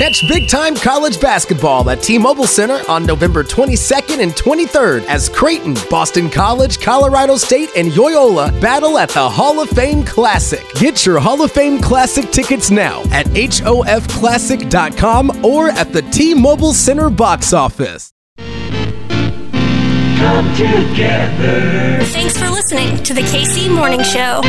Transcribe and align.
Catch 0.00 0.26
big 0.28 0.48
time 0.48 0.74
college 0.74 1.20
basketball 1.20 1.90
at 1.90 2.02
T 2.02 2.16
Mobile 2.16 2.46
Center 2.46 2.80
on 2.88 3.04
November 3.04 3.44
22nd 3.44 4.22
and 4.22 4.32
23rd 4.32 5.04
as 5.04 5.28
Creighton, 5.28 5.74
Boston 5.90 6.30
College, 6.30 6.80
Colorado 6.80 7.36
State, 7.36 7.68
and 7.76 7.94
Loyola 7.94 8.50
battle 8.62 8.96
at 8.96 9.10
the 9.10 9.28
Hall 9.28 9.60
of 9.60 9.68
Fame 9.68 10.02
Classic. 10.02 10.64
Get 10.76 11.04
your 11.04 11.20
Hall 11.20 11.42
of 11.42 11.52
Fame 11.52 11.82
Classic 11.82 12.30
tickets 12.30 12.70
now 12.70 13.02
at 13.12 13.26
HOFClassic.com 13.26 15.44
or 15.44 15.68
at 15.68 15.92
the 15.92 16.00
T 16.00 16.32
Mobile 16.32 16.72
Center 16.72 17.10
box 17.10 17.52
office. 17.52 18.14
Come 18.38 20.46
together. 20.54 22.02
Thanks 22.04 22.38
for 22.38 22.48
listening 22.48 23.02
to 23.02 23.12
the 23.12 23.20
KC 23.20 23.70
Morning 23.70 24.02
Show. 24.02 24.40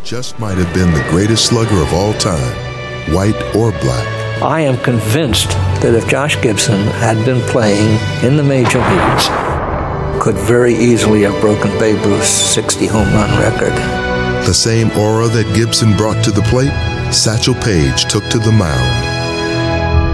He 0.00 0.06
just 0.06 0.38
might 0.38 0.56
have 0.56 0.72
been 0.72 0.92
the 0.92 1.06
greatest 1.10 1.46
slugger 1.46 1.80
of 1.80 1.92
all 1.92 2.14
time, 2.14 2.54
white 3.14 3.36
or 3.54 3.70
black. 3.70 4.06
I 4.42 4.60
am 4.60 4.78
convinced 4.78 5.50
that 5.82 5.94
if 5.94 6.08
Josh 6.08 6.40
Gibson 6.40 6.80
had 6.80 7.22
been 7.24 7.40
playing 7.48 7.98
in 8.24 8.36
the 8.36 8.42
major 8.42 8.78
leagues, 8.78 9.28
could 10.22 10.36
very 10.36 10.74
easily 10.74 11.22
have 11.22 11.38
broken 11.40 11.70
Babe 11.78 12.02
Ruth's 12.04 12.28
60 12.28 12.86
home 12.86 13.12
run 13.12 13.30
record. 13.40 13.72
The 14.46 14.54
same 14.54 14.90
aura 14.92 15.28
that 15.28 15.54
Gibson 15.54 15.96
brought 15.96 16.24
to 16.24 16.30
the 16.30 16.42
plate, 16.42 16.72
Satchel 17.12 17.54
Paige 17.54 18.04
took 18.06 18.24
to 18.30 18.38
the 18.38 18.52
mound. 18.52 19.06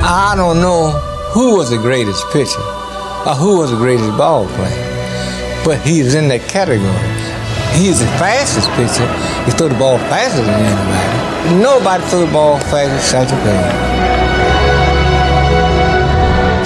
I 0.03 0.35
don't 0.37 0.61
know 0.61 0.91
who 1.33 1.57
was 1.57 1.71
the 1.71 1.79
greatest 1.79 2.25
pitcher 2.33 2.61
or 2.61 3.35
who 3.35 3.59
was 3.59 3.71
the 3.71 3.77
greatest 3.77 4.17
ball 4.19 4.47
player, 4.49 5.63
but 5.65 5.81
he's 5.81 6.15
in 6.15 6.29
that 6.29 6.49
category. 6.49 7.36
He 7.77 7.89
is 7.89 8.01
the 8.01 8.07
fastest 8.17 8.71
pitcher. 8.71 9.07
He 9.45 9.51
threw 9.51 9.69
the 9.69 9.75
ball 9.75 9.99
faster 9.99 10.41
than 10.41 10.55
anybody. 10.65 11.63
Nobody 11.63 12.03
threw 12.05 12.25
the 12.25 12.33
ball 12.33 12.59
faster 12.59 12.89
than 12.89 13.01
Satchel 13.01 13.39
Paige. 13.45 13.97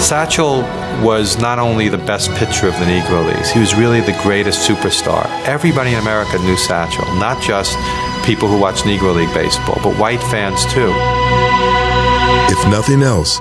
Satchel 0.00 0.62
was 1.04 1.36
not 1.38 1.58
only 1.58 1.88
the 1.88 1.98
best 1.98 2.30
pitcher 2.34 2.68
of 2.68 2.78
the 2.78 2.84
Negro 2.84 3.26
Leagues, 3.26 3.50
he 3.50 3.58
was 3.58 3.74
really 3.74 4.00
the 4.00 4.16
greatest 4.22 4.68
superstar. 4.68 5.26
Everybody 5.46 5.94
in 5.94 5.98
America 5.98 6.38
knew 6.38 6.56
Satchel, 6.56 7.04
not 7.16 7.42
just 7.42 7.76
people 8.24 8.46
who 8.48 8.60
watch 8.60 8.82
Negro 8.82 9.12
League 9.12 9.34
baseball, 9.34 9.80
but 9.82 9.98
white 9.98 10.22
fans 10.30 10.64
too. 10.66 10.92
If 12.52 12.68
nothing 12.70 13.02
else, 13.02 13.40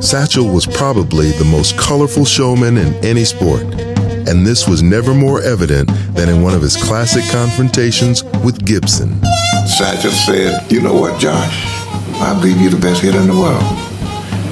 Satchel 0.00 0.48
was 0.48 0.66
probably 0.66 1.32
the 1.32 1.44
most 1.44 1.76
colorful 1.76 2.24
showman 2.24 2.78
in 2.78 2.94
any 3.04 3.24
sport, 3.24 3.64
and 4.28 4.46
this 4.46 4.68
was 4.68 4.82
never 4.82 5.14
more 5.14 5.42
evident 5.42 5.88
than 6.14 6.28
in 6.28 6.42
one 6.42 6.54
of 6.54 6.62
his 6.62 6.76
classic 6.76 7.24
confrontations 7.30 8.24
with 8.44 8.64
Gibson. 8.64 9.20
Satchel 9.66 10.10
said, 10.10 10.70
You 10.70 10.80
know 10.80 10.94
what, 10.94 11.20
Josh? 11.20 11.64
I 12.20 12.36
believe 12.40 12.60
you're 12.60 12.70
the 12.70 12.80
best 12.80 13.02
hitter 13.02 13.18
in 13.20 13.26
the 13.26 13.34
world. 13.34 13.62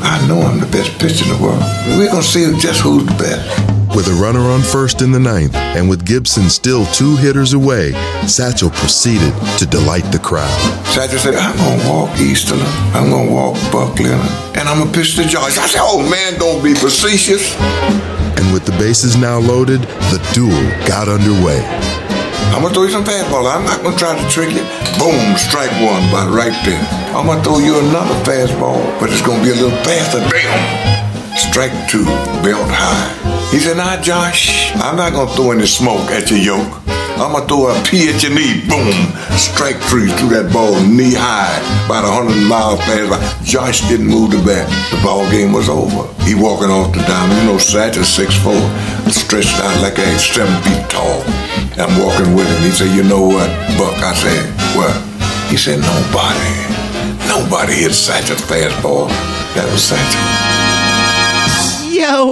I 0.04 0.24
know 0.26 0.40
I'm 0.40 0.58
the 0.58 0.66
best 0.66 0.98
pitcher 0.98 1.24
in 1.24 1.36
the 1.38 1.42
world. 1.42 1.62
We're 1.96 2.10
going 2.10 2.22
to 2.22 2.28
see 2.28 2.44
just 2.58 2.80
who's 2.80 3.06
the 3.06 3.12
best. 3.12 3.72
With 3.94 4.08
a 4.08 4.14
runner 4.14 4.40
on 4.40 4.62
first 4.62 5.02
in 5.02 5.12
the 5.12 5.20
ninth, 5.20 5.54
and 5.54 5.88
with 5.88 6.04
Gibson 6.06 6.48
still 6.48 6.86
two 6.86 7.14
hitters 7.16 7.52
away, 7.52 7.92
Satchel 8.26 8.70
proceeded 8.70 9.32
to 9.58 9.66
delight 9.66 10.04
the 10.10 10.18
crowd. 10.18 10.50
Satchel 10.86 11.18
said, 11.18 11.34
I'm 11.34 11.56
going 11.56 11.80
to 11.80 11.88
walk 11.88 12.18
Easterling, 12.18 12.64
I'm 12.96 13.10
going 13.10 13.28
to 13.28 13.34
walk 13.34 13.54
Buck 13.70 14.00
Leonard, 14.00 14.26
and 14.56 14.68
I'm 14.68 14.78
going 14.78 14.92
to 14.92 14.98
pitch 14.98 15.14
to 15.16 15.24
Josh. 15.24 15.58
I 15.58 15.66
said, 15.66 15.82
Oh 15.82 16.08
man, 16.10 16.38
don't 16.38 16.64
be 16.64 16.74
facetious. 16.74 17.54
And 18.36 18.52
with 18.52 18.64
the 18.64 18.72
bases 18.72 19.16
now 19.16 19.38
loaded, 19.38 19.82
the 20.12 20.20
duel 20.32 20.62
got 20.86 21.08
underway. 21.08 21.60
I'm 22.52 22.60
gonna 22.60 22.74
throw 22.74 22.84
you 22.84 22.90
some 22.90 23.04
fastball. 23.04 23.50
I'm 23.50 23.64
not 23.64 23.82
gonna 23.82 23.96
try 23.96 24.16
to 24.16 24.28
trick 24.28 24.50
you. 24.50 24.64
Boom, 24.98 25.36
strike 25.36 25.72
one, 25.80 26.06
about 26.08 26.34
right 26.34 26.52
there. 26.64 26.82
I'm 27.16 27.26
gonna 27.26 27.42
throw 27.42 27.58
you 27.58 27.78
another 27.78 28.14
fastball, 28.24 28.78
but 29.00 29.10
it's 29.10 29.22
gonna 29.22 29.42
be 29.42 29.50
a 29.50 29.54
little 29.54 29.70
faster. 29.84 30.20
Bam! 30.28 31.36
Strike 31.36 31.72
two, 31.88 32.04
belt 32.44 32.68
high. 32.68 33.50
He 33.50 33.58
said, 33.58 33.78
Nah, 33.78 34.00
Josh, 34.02 34.72
I'm 34.76 34.96
not 34.96 35.12
gonna 35.12 35.30
throw 35.32 35.52
any 35.52 35.66
smoke 35.66 36.10
at 36.10 36.30
your 36.30 36.38
yoke. 36.38 36.81
I'm 37.20 37.32
gonna 37.32 37.46
throw 37.46 37.68
a 37.68 37.76
P 37.84 38.08
at 38.08 38.22
your 38.22 38.32
knee. 38.32 38.64
Boom! 38.68 38.94
Strike 39.36 39.76
three, 39.88 40.08
threw 40.16 40.30
that 40.36 40.52
ball 40.52 40.78
knee 40.80 41.14
high, 41.14 41.58
about 41.86 42.04
a 42.04 42.10
100 42.10 42.48
miles 42.48 42.80
fast. 42.84 43.44
Josh 43.44 43.80
didn't 43.88 44.06
move 44.06 44.32
the 44.32 44.42
bat. 44.44 44.68
The 44.90 45.00
ball 45.02 45.28
game 45.30 45.52
was 45.52 45.68
over. 45.68 46.08
He 46.24 46.34
walking 46.34 46.70
off 46.70 46.92
the 46.94 47.02
diamond. 47.04 47.40
You 47.42 47.52
know, 47.52 47.58
Satch 47.58 48.00
Satchel 48.00 48.04
6'4", 48.04 49.12
stretched 49.12 49.58
out 49.60 49.82
like 49.82 49.98
ain't 49.98 50.20
seven 50.20 50.54
feet 50.64 50.88
tall. 50.88 51.22
I'm 51.76 51.92
walking 52.00 52.34
with 52.34 52.46
him. 52.46 52.62
He 52.62 52.70
said, 52.70 52.94
You 52.94 53.02
know 53.04 53.22
what, 53.22 53.48
Buck? 53.76 53.96
I 54.00 54.14
said, 54.14 54.44
What? 54.76 54.94
He 55.50 55.56
said, 55.56 55.80
Nobody. 55.80 56.52
Nobody 57.28 57.74
hit 57.86 57.92
Satchel's 57.92 58.42
fastball. 58.42 59.08
That 59.54 59.68
was 59.70 59.82
Satchel. 59.82 60.71
Yo, 62.02 62.24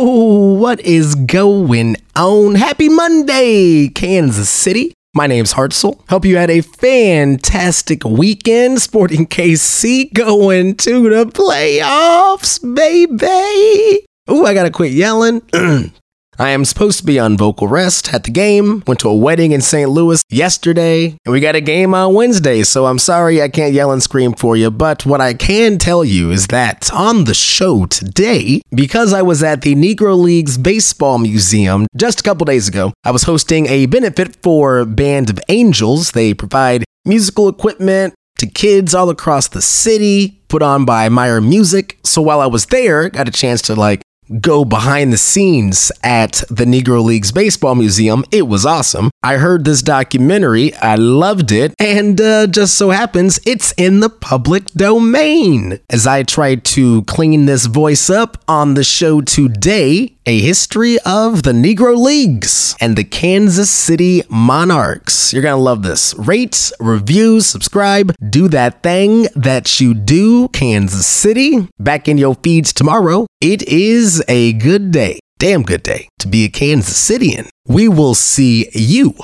what 0.59 0.81
is 0.81 1.15
going 1.15 1.95
on? 2.17 2.57
Happy 2.57 2.89
Monday, 2.89 3.87
Kansas 3.87 4.51
City. 4.51 4.93
My 5.15 5.29
name's 5.29 5.55
Hartzell. 5.55 6.03
Hope 6.09 6.25
you 6.25 6.39
had 6.39 6.51
a 6.51 6.61
fantastic 6.61 8.03
weekend. 8.03 8.83
Sporting 8.83 9.29
KC 9.29 10.13
going 10.13 10.75
to 10.79 11.09
the 11.09 11.25
playoffs, 11.27 12.59
baby. 12.75 14.07
Ooh, 14.29 14.45
I 14.45 14.55
gotta 14.55 14.73
quit 14.73 14.91
yelling. 14.91 15.41
I 16.41 16.53
am 16.53 16.65
supposed 16.65 16.99
to 17.01 17.05
be 17.05 17.19
on 17.19 17.37
vocal 17.37 17.69
rest 17.69 18.15
at 18.15 18.25
the 18.25 18.31
game. 18.31 18.83
Went 18.87 19.01
to 19.01 19.11
a 19.11 19.15
wedding 19.15 19.53
in 19.53 19.61
St. 19.61 19.91
Louis 19.91 20.23
yesterday, 20.31 21.15
and 21.27 21.33
we 21.35 21.39
got 21.39 21.55
a 21.55 21.61
game 21.61 21.93
on 21.93 22.15
Wednesday, 22.15 22.63
so 22.63 22.87
I'm 22.87 22.99
sorry 22.99 23.43
I 23.43 23.51
can't 23.51 23.75
yell 23.75 23.93
and 23.93 24.03
scream 24.03 24.33
for 24.33 24.57
you. 24.57 24.71
But 24.71 25.05
what 25.05 25.21
I 25.21 25.35
can 25.35 25.77
tell 25.77 26.03
you 26.03 26.31
is 26.31 26.47
that 26.47 26.91
on 26.95 27.25
the 27.25 27.35
show 27.35 27.85
today, 27.85 28.63
because 28.75 29.13
I 29.13 29.21
was 29.21 29.43
at 29.43 29.61
the 29.61 29.75
Negro 29.75 30.19
Leagues 30.19 30.57
Baseball 30.57 31.19
Museum 31.19 31.87
just 31.95 32.21
a 32.21 32.23
couple 32.23 32.47
days 32.47 32.69
ago, 32.69 32.95
I 33.05 33.11
was 33.11 33.25
hosting 33.25 33.67
a 33.67 33.85
benefit 33.85 34.37
for 34.43 34.87
Band 34.87 35.29
of 35.29 35.39
Angels. 35.51 36.13
They 36.13 36.33
provide 36.33 36.85
musical 37.05 37.51
equipment, 37.51 38.15
to 38.39 38.47
kids 38.47 38.95
all 38.95 39.11
across 39.11 39.49
the 39.49 39.61
city, 39.61 40.41
put 40.49 40.63
on 40.63 40.87
by 40.87 41.11
Meyer 41.11 41.43
Music. 41.43 41.99
So 42.03 42.23
while 42.23 42.41
I 42.41 42.47
was 42.47 42.65
there, 42.67 43.11
got 43.11 43.29
a 43.29 43.31
chance 43.31 43.61
to 43.63 43.75
like 43.75 44.01
go 44.39 44.65
behind 44.65 45.13
the 45.13 45.19
scenes 45.19 45.91
at 46.03 46.43
the 46.49 46.65
Negro 46.65 47.03
Leagues 47.03 47.33
Baseball 47.33 47.75
Museum. 47.75 48.25
It 48.31 48.47
was 48.47 48.65
awesome. 48.65 49.11
I 49.23 49.37
heard 49.37 49.65
this 49.65 49.83
documentary, 49.83 50.75
I 50.77 50.95
loved 50.95 51.53
it, 51.53 51.75
and 51.79 52.21
uh, 52.21 52.47
just 52.47 52.77
so 52.77 52.91
happens 52.91 53.41
it's 53.45 53.73
in 53.77 54.01
the 54.01 54.09
public 54.09 54.67
domain. 54.67 55.81
As 55.91 56.07
I 56.07 56.23
tried 56.23 56.65
to 56.67 57.03
clean 57.03 57.47
this 57.47 57.67
voice 57.67 58.09
up 58.09 58.39
on 58.47 58.75
the 58.75 58.85
show 58.85 59.21
today, 59.21 60.15
a 60.27 60.41
history 60.41 60.99
of 61.07 61.43
the 61.43 61.53
Negro 61.53 61.97
Leagues 61.97 62.77
and 62.81 62.97
the 62.97 63.05
Kansas 63.05 63.71
City 63.71 64.23
Monarchs. 64.29 65.33
You're 65.33 65.43
going 65.43 65.57
to 65.57 65.63
love 65.63 65.83
this. 65.83 66.15
Rate, 66.15 66.73
review, 66.79 67.41
subscribe, 67.41 68.13
do 68.29 68.49
that 68.49 68.83
thing 68.83 69.29
that 69.35 69.81
you 69.81 69.95
do, 69.95 70.49
Kansas 70.49 71.07
City. 71.07 71.69
Back 71.79 72.09
in 72.09 72.19
your 72.19 72.35
feeds 72.35 72.73
tomorrow. 72.73 73.27
It 73.41 73.63
is 73.63 74.23
a 74.29 74.53
good 74.55 74.91
day, 74.91 75.21
damn 75.39 75.63
good 75.63 75.83
day 75.83 76.09
to 76.19 76.29
be 76.29 76.45
a 76.45 76.49
Kansas 76.49 76.97
Citian. 76.97 77.49
We 77.67 77.89
will 77.89 78.15
see 78.15 78.69
you 78.73 79.15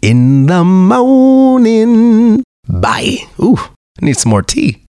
in 0.00 0.46
the 0.46 0.64
morning. 0.64 2.42
Bye. 2.68 3.18
Ooh, 3.40 3.58
I 4.00 4.06
need 4.06 4.16
some 4.16 4.30
more 4.30 4.42
tea. 4.42 4.84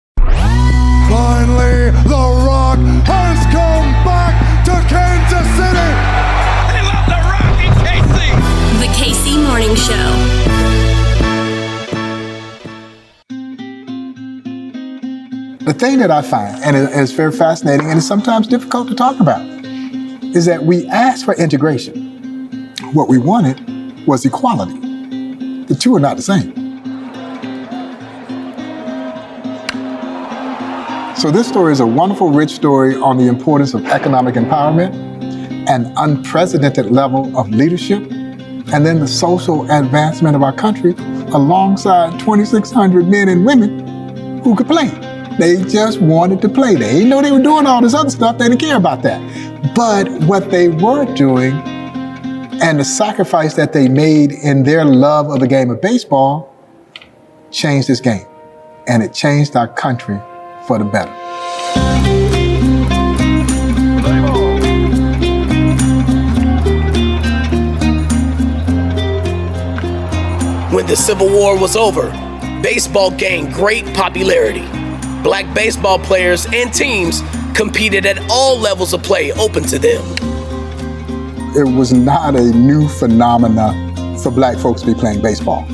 Thing 15.76 15.98
that 15.98 16.10
I 16.10 16.22
find, 16.22 16.56
and 16.64 16.76
it- 16.76 16.90
it's 16.92 17.12
very 17.12 17.32
fascinating 17.32 17.88
and 17.88 17.98
it's 17.98 18.06
sometimes 18.06 18.46
difficult 18.46 18.88
to 18.88 18.94
talk 18.94 19.20
about, 19.20 19.42
is 20.34 20.44
that 20.46 20.64
we 20.64 20.86
asked 20.88 21.24
for 21.24 21.34
integration. 21.34 22.72
What 22.92 23.08
we 23.08 23.18
wanted 23.18 23.60
was 24.06 24.24
equality. 24.24 24.78
The 25.68 25.74
two 25.74 25.94
are 25.96 26.00
not 26.00 26.16
the 26.16 26.22
same. 26.22 26.52
So, 31.16 31.30
this 31.30 31.46
story 31.48 31.72
is 31.72 31.80
a 31.80 31.86
wonderful, 31.86 32.28
rich 32.30 32.50
story 32.50 32.94
on 32.94 33.16
the 33.16 33.26
importance 33.26 33.74
of 33.74 33.86
economic 33.86 34.34
empowerment, 34.34 34.94
an 35.68 35.92
unprecedented 35.96 36.90
level 36.90 37.36
of 37.36 37.50
leadership, 37.50 38.02
and 38.72 38.84
then 38.86 39.00
the 39.00 39.08
social 39.08 39.62
advancement 39.70 40.36
of 40.36 40.42
our 40.42 40.52
country 40.52 40.94
alongside 41.32 42.18
2,600 42.20 43.08
men 43.08 43.28
and 43.28 43.44
women 43.44 44.40
who 44.44 44.54
could 44.54 44.68
play. 44.68 44.90
They 45.38 45.62
just 45.64 46.00
wanted 46.00 46.40
to 46.42 46.48
play. 46.48 46.74
They 46.76 46.92
didn't 46.92 47.10
know 47.10 47.20
they 47.20 47.30
were 47.32 47.42
doing 47.42 47.66
all 47.66 47.82
this 47.82 47.94
other 47.94 48.10
stuff. 48.10 48.38
They 48.38 48.48
didn't 48.48 48.60
care 48.60 48.76
about 48.76 49.02
that. 49.02 49.20
But 49.74 50.08
what 50.24 50.50
they 50.50 50.68
were 50.68 51.04
doing 51.14 51.52
and 52.62 52.80
the 52.80 52.84
sacrifice 52.84 53.54
that 53.54 53.72
they 53.74 53.88
made 53.88 54.32
in 54.32 54.62
their 54.62 54.84
love 54.84 55.28
of 55.28 55.40
the 55.40 55.46
game 55.46 55.70
of 55.70 55.80
baseball 55.82 56.54
changed 57.50 57.88
this 57.88 58.00
game. 58.00 58.26
and 58.88 59.02
it 59.02 59.12
changed 59.12 59.56
our 59.56 59.68
country 59.68 60.18
for 60.66 60.78
the 60.78 60.84
better. 60.84 61.12
When 70.74 70.86
the 70.86 70.96
Civil 70.96 71.28
War 71.28 71.58
was 71.58 71.74
over, 71.74 72.10
baseball 72.62 73.10
gained 73.10 73.54
great 73.54 73.86
popularity. 73.94 74.64
Black 75.26 75.52
baseball 75.56 75.98
players 75.98 76.46
and 76.52 76.72
teams 76.72 77.20
competed 77.52 78.06
at 78.06 78.16
all 78.30 78.56
levels 78.60 78.92
of 78.92 79.02
play 79.02 79.32
open 79.32 79.64
to 79.64 79.76
them. 79.76 80.00
It 81.56 81.64
was 81.64 81.92
not 81.92 82.36
a 82.36 82.52
new 82.52 82.86
phenomena 82.86 83.72
for 84.22 84.30
black 84.30 84.56
folks 84.56 84.82
to 84.82 84.86
be 84.86 84.94
playing 84.94 85.22
baseball. 85.22 85.66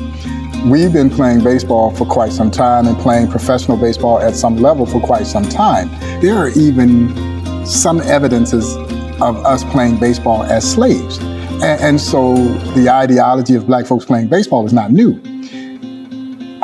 We've 0.64 0.90
been 0.90 1.10
playing 1.10 1.44
baseball 1.44 1.94
for 1.94 2.06
quite 2.06 2.32
some 2.32 2.50
time 2.50 2.86
and 2.86 2.96
playing 2.96 3.28
professional 3.28 3.76
baseball 3.76 4.20
at 4.20 4.36
some 4.36 4.56
level 4.56 4.86
for 4.86 5.02
quite 5.02 5.26
some 5.26 5.44
time. 5.44 5.90
There 6.22 6.34
are 6.34 6.48
even 6.56 7.66
some 7.66 8.00
evidences 8.00 8.74
of 9.20 9.36
us 9.44 9.64
playing 9.64 10.00
baseball 10.00 10.44
as 10.44 10.64
slaves. 10.64 11.18
And, 11.18 11.62
and 11.62 12.00
so 12.00 12.36
the 12.72 12.88
ideology 12.88 13.54
of 13.54 13.66
black 13.66 13.84
folks 13.84 14.06
playing 14.06 14.28
baseball 14.28 14.64
is 14.64 14.72
not 14.72 14.92
new. 14.92 15.20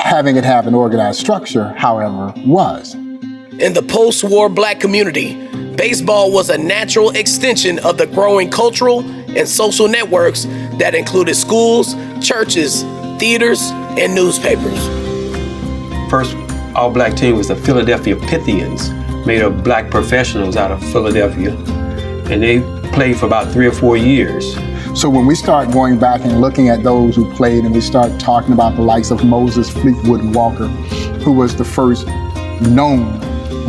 Having 0.08 0.36
it 0.36 0.44
have 0.44 0.66
an 0.66 0.74
organized 0.74 1.20
structure, 1.20 1.68
however, 1.76 2.32
was. 2.46 2.94
In 2.94 3.74
the 3.74 3.84
post 3.86 4.24
war 4.24 4.48
black 4.48 4.80
community, 4.80 5.34
baseball 5.76 6.32
was 6.32 6.48
a 6.48 6.56
natural 6.56 7.10
extension 7.10 7.78
of 7.80 7.98
the 7.98 8.06
growing 8.06 8.50
cultural 8.50 9.00
and 9.00 9.46
social 9.46 9.86
networks 9.86 10.44
that 10.78 10.94
included 10.94 11.34
schools, 11.34 11.94
churches, 12.26 12.84
theaters, 13.18 13.60
and 14.00 14.14
newspapers. 14.14 14.82
First 16.08 16.34
all 16.74 16.90
black 16.90 17.14
team 17.14 17.36
was 17.36 17.48
the 17.48 17.56
Philadelphia 17.56 18.16
Pythians, 18.16 18.88
made 19.26 19.42
of 19.42 19.62
black 19.62 19.90
professionals 19.90 20.56
out 20.56 20.70
of 20.70 20.82
Philadelphia. 20.90 21.54
And 22.30 22.42
they 22.42 22.62
played 22.92 23.18
for 23.18 23.26
about 23.26 23.52
three 23.52 23.66
or 23.66 23.72
four 23.72 23.98
years. 23.98 24.56
So 24.98 25.08
when 25.08 25.26
we 25.26 25.36
start 25.36 25.70
going 25.70 25.96
back 25.96 26.22
and 26.22 26.40
looking 26.40 26.70
at 26.70 26.82
those 26.82 27.14
who 27.14 27.32
played 27.34 27.64
and 27.64 27.72
we 27.72 27.80
start 27.80 28.18
talking 28.18 28.52
about 28.52 28.74
the 28.74 28.82
likes 28.82 29.12
of 29.12 29.24
Moses 29.24 29.70
Fleetwood 29.70 30.34
Walker, 30.34 30.66
who 31.22 31.30
was 31.30 31.54
the 31.54 31.64
first 31.64 32.04
known 32.62 33.20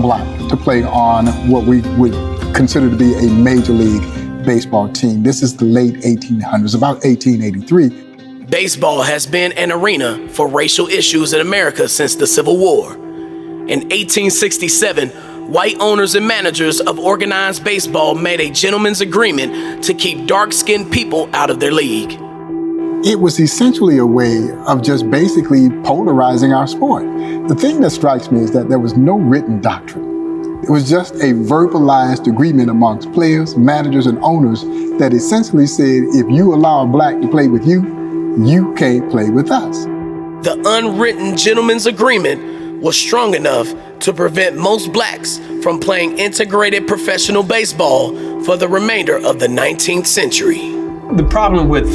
black 0.02 0.26
to 0.50 0.58
play 0.58 0.82
on 0.82 1.28
what 1.48 1.66
we 1.66 1.82
would 2.00 2.14
consider 2.56 2.90
to 2.90 2.96
be 2.96 3.14
a 3.14 3.30
major 3.30 3.74
league 3.74 4.02
baseball 4.44 4.92
team. 4.92 5.22
This 5.22 5.44
is 5.44 5.56
the 5.56 5.66
late 5.66 5.98
1800s, 5.98 6.76
about 6.76 7.04
1883. 7.04 8.46
Baseball 8.46 9.04
has 9.04 9.28
been 9.28 9.52
an 9.52 9.72
arena 9.72 10.28
for 10.30 10.48
racial 10.48 10.88
issues 10.88 11.34
in 11.34 11.42
America 11.42 11.88
since 11.88 12.16
the 12.16 12.26
Civil 12.26 12.58
War. 12.58 12.94
In 12.94 13.82
1867, 13.92 15.12
white 15.50 15.76
owners 15.80 16.14
and 16.14 16.28
managers 16.28 16.80
of 16.80 17.00
organized 17.00 17.64
baseball 17.64 18.14
made 18.14 18.40
a 18.40 18.52
gentleman's 18.52 19.02
agreement 19.02 19.84
to 19.84 19.96
keep 19.96 20.28
dark 20.28 20.54
skinned 20.54 20.92
people 20.92 21.28
out 21.34 21.50
of 21.50 21.60
their 21.60 21.72
league. 21.72 22.12
It 23.04 23.20
was 23.20 23.40
essentially 23.40 23.98
a 23.98 24.06
way 24.06 24.52
of 24.68 24.84
just 24.84 25.10
basically 25.10 25.70
polarizing 25.84 26.54
our 26.54 26.68
sport. 26.68 27.04
The 27.48 27.56
thing 27.56 27.82
that 27.82 27.90
strikes 27.90 28.30
me 28.30 28.42
is 28.42 28.52
that 28.52 28.70
there 28.70 28.78
was 28.78 28.96
no 28.96 29.18
written 29.18 29.60
doctrine. 29.60 30.62
It 30.64 30.70
was 30.70 30.88
just 30.88 31.16
a 31.16 31.34
verbalized 31.34 32.28
agreement 32.28 32.70
amongst 32.70 33.12
players, 33.14 33.58
managers, 33.58 34.06
and 34.06 34.20
owners 34.20 34.62
that 35.00 35.14
essentially 35.14 35.66
said 35.66 36.04
if 36.14 36.30
you 36.30 36.54
allow 36.54 36.84
a 36.84 36.86
black 36.86 37.20
to 37.22 37.28
play 37.28 37.48
with 37.48 37.66
you, 37.66 37.82
you 38.46 38.74
can't 38.76 39.10
play 39.10 39.32
with 39.32 39.50
us. 39.50 39.86
The 40.44 40.62
unwritten 40.66 41.36
gentleman's 41.38 41.88
agreement 41.88 42.82
was 42.82 42.96
strong 42.96 43.34
enough 43.34 43.74
to 44.02 44.14
prevent 44.14 44.58
most 44.58 44.92
blacks 44.94 45.40
from 45.62 45.80
playing 45.80 46.18
integrated 46.18 46.88
professional 46.88 47.44
baseball 47.44 48.14
for 48.44 48.58
the 48.58 48.68
remainder 48.68 49.18
of 49.18 49.40
the 49.40 49.48
19th 49.48 50.08
century. 50.08 50.70
The 51.16 51.28
problem 51.30 51.70
with 51.70 51.90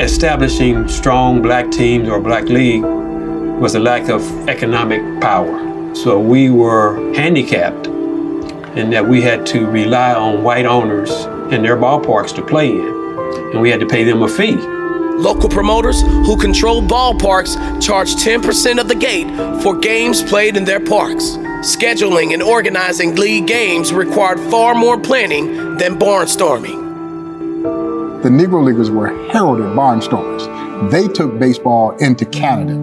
establishing 0.00 0.88
strong 0.88 1.42
black 1.42 1.70
teams 1.70 2.08
or 2.08 2.20
black 2.20 2.44
league 2.44 2.84
was 2.84 3.74
a 3.74 3.80
lack 3.80 4.08
of 4.08 4.22
economic 4.48 5.20
power. 5.20 5.94
So 5.94 6.20
we 6.20 6.50
were 6.50 7.12
handicapped 7.14 7.88
in 8.76 8.90
that 8.90 9.06
we 9.06 9.20
had 9.20 9.44
to 9.46 9.66
rely 9.66 10.14
on 10.14 10.44
white 10.44 10.66
owners 10.66 11.10
and 11.52 11.64
their 11.64 11.76
ballparks 11.76 12.34
to 12.36 12.42
play 12.42 12.70
in, 12.70 12.86
and 13.52 13.60
we 13.60 13.70
had 13.70 13.80
to 13.80 13.86
pay 13.86 14.04
them 14.04 14.22
a 14.22 14.28
fee. 14.28 14.56
Local 15.18 15.48
promoters 15.48 16.02
who 16.02 16.36
control 16.36 16.80
ballparks 16.80 17.56
charge 17.82 18.14
10% 18.14 18.78
of 18.78 18.86
the 18.86 18.94
gate 18.94 19.26
for 19.62 19.76
games 19.76 20.22
played 20.22 20.56
in 20.56 20.64
their 20.64 20.78
parks. 20.78 21.36
Scheduling 21.62 22.34
and 22.34 22.42
organizing 22.42 23.16
league 23.16 23.48
games 23.48 23.92
required 23.92 24.38
far 24.48 24.76
more 24.76 24.96
planning 24.96 25.76
than 25.76 25.98
barnstorming. 25.98 28.22
The 28.22 28.28
Negro 28.28 28.64
Leaguers 28.64 28.92
were 28.92 29.08
heralded 29.32 29.66
barnstormers. 29.76 30.46
They 30.92 31.08
took 31.08 31.36
baseball 31.40 31.96
into 31.96 32.24
Canada. 32.26 32.76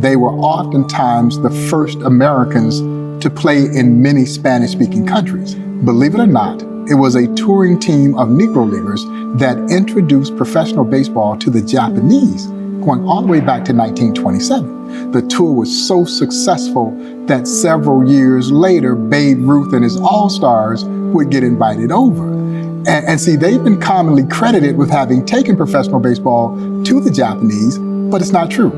They 0.00 0.16
were 0.16 0.32
oftentimes 0.32 1.40
the 1.40 1.50
first 1.70 1.98
Americans 1.98 2.80
to 3.22 3.30
play 3.30 3.66
in 3.66 4.02
many 4.02 4.26
Spanish 4.26 4.72
speaking 4.72 5.06
countries. 5.06 5.54
Believe 5.54 6.14
it 6.14 6.20
or 6.20 6.26
not, 6.26 6.60
it 6.90 6.94
was 6.94 7.14
a 7.14 7.32
touring 7.36 7.78
team 7.78 8.18
of 8.18 8.30
Negro 8.30 8.68
Leaguers 8.68 9.04
that 9.38 9.56
introduced 9.70 10.36
professional 10.36 10.84
baseball 10.84 11.36
to 11.38 11.50
the 11.50 11.62
Japanese, 11.62 12.46
going 12.84 13.06
all 13.06 13.22
the 13.22 13.28
way 13.28 13.38
back 13.38 13.64
to 13.66 13.72
1927. 13.72 14.77
The 15.12 15.22
tour 15.22 15.52
was 15.52 15.86
so 15.86 16.04
successful 16.04 16.92
that 17.26 17.46
several 17.46 18.08
years 18.08 18.50
later, 18.50 18.94
Babe 18.94 19.38
Ruth 19.40 19.72
and 19.72 19.82
his 19.82 19.96
All 19.96 20.28
Stars 20.28 20.84
would 20.84 21.30
get 21.30 21.44
invited 21.44 21.92
over. 21.92 22.28
And, 22.32 22.88
and 22.88 23.20
see, 23.20 23.36
they've 23.36 23.62
been 23.62 23.80
commonly 23.80 24.26
credited 24.26 24.76
with 24.76 24.90
having 24.90 25.24
taken 25.26 25.56
professional 25.56 26.00
baseball 26.00 26.56
to 26.84 27.00
the 27.00 27.10
Japanese, 27.10 27.78
but 27.78 28.20
it's 28.20 28.32
not 28.32 28.50
true. 28.50 28.70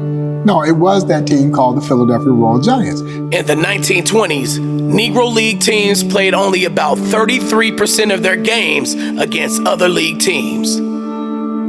No, 0.45 0.65
it 0.65 0.73
was 0.73 1.07
that 1.09 1.27
team 1.27 1.53
called 1.53 1.77
the 1.77 1.83
Philadelphia 1.83 2.33
Royal 2.33 2.61
Giants. 2.61 3.03
In 3.03 3.31
the 3.31 3.55
1920s, 3.55 4.59
Negro 4.59 5.33
League 5.33 5.61
teams 5.61 6.03
played 6.03 6.33
only 6.33 6.65
about 6.65 6.97
33% 6.97 8.15
of 8.15 8.23
their 8.23 8.37
games 8.37 8.95
against 8.95 9.63
other 9.67 9.89
league 9.89 10.19
teams. 10.19 10.77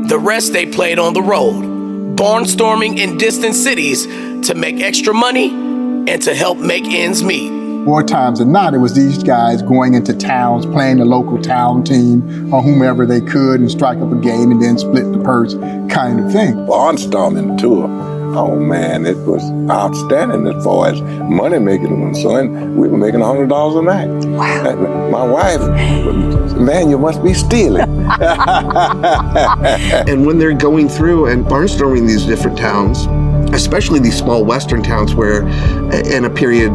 The 0.09 0.18
rest 0.18 0.53
they 0.53 0.65
played 0.65 1.00
on 1.00 1.13
the 1.13 1.21
road, 1.21 1.63
barnstorming 2.16 2.98
in 2.98 3.18
distant 3.18 3.56
cities 3.56 4.06
to 4.48 4.54
make 4.56 4.80
extra 4.80 5.13
money 5.13 5.50
and 5.50 6.22
to 6.22 6.34
help 6.34 6.58
make 6.58 6.86
ends 6.86 7.24
meet. 7.24 7.52
More 7.52 8.04
times 8.04 8.38
than 8.38 8.52
not, 8.52 8.75
it 8.75 8.78
was 8.78 8.94
these 8.94 9.24
guys 9.24 9.63
going 9.63 9.96
into 9.96 10.13
towns, 10.13 10.68
playing 10.68 10.98
the 10.98 11.06
local 11.06 11.41
town 11.41 11.84
team 11.84 12.53
or 12.53 12.62
whomever 12.62 13.08
they 13.08 13.22
could 13.22 13.60
and 13.60 13.72
strike 13.72 13.98
up 13.98 14.12
a 14.12 14.18
game 14.18 14.51
and 14.51 14.62
then 14.62 14.77
split 14.77 15.12
the 15.12 15.20
purse 15.20 15.56
kind 15.91 16.20
of 16.20 16.32
thing. 16.32 16.53
Barnstorming 16.68 17.58
tour. 17.58 18.11
Oh 18.33 18.55
man, 18.55 19.05
it 19.05 19.17
was 19.17 19.43
outstanding 19.69 20.47
as 20.47 20.63
far 20.63 20.88
as 20.88 21.01
money 21.01 21.59
making 21.59 22.00
was 22.00 22.15
concerned. 22.17 22.77
We 22.77 22.88
were 22.88 22.97
making 22.97 23.19
hundred 23.19 23.50
dollars 23.50 23.75
a 23.75 23.81
night. 23.81 24.07
Wow. 24.25 25.09
My 25.09 25.23
wife, 25.23 25.59
man, 26.57 26.89
you 26.89 26.97
must 26.97 27.21
be 27.21 27.33
stealing. 27.33 27.81
and 30.09 30.25
when 30.25 30.39
they're 30.39 30.53
going 30.53 30.88
through 30.88 31.25
and 31.25 31.45
barnstorming 31.45 32.07
these 32.07 32.25
different 32.25 32.57
towns, 32.57 33.05
especially 33.53 34.00
these 34.00 34.17
small 34.17 34.45
western 34.45 34.81
towns 34.81 35.13
where 35.13 35.43
uh, 35.43 36.01
in 36.05 36.23
a 36.23 36.29
period 36.29 36.71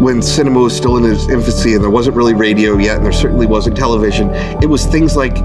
when 0.00 0.20
cinema 0.20 0.58
was 0.58 0.76
still 0.76 0.96
in 0.96 1.04
its 1.04 1.28
infancy 1.28 1.74
and 1.74 1.84
there 1.84 1.90
wasn't 1.90 2.16
really 2.16 2.34
radio 2.34 2.76
yet 2.76 2.96
and 2.96 3.04
there 3.04 3.12
certainly 3.12 3.46
wasn't 3.46 3.76
television, 3.76 4.28
it 4.60 4.66
was 4.66 4.84
things 4.86 5.14
like 5.14 5.36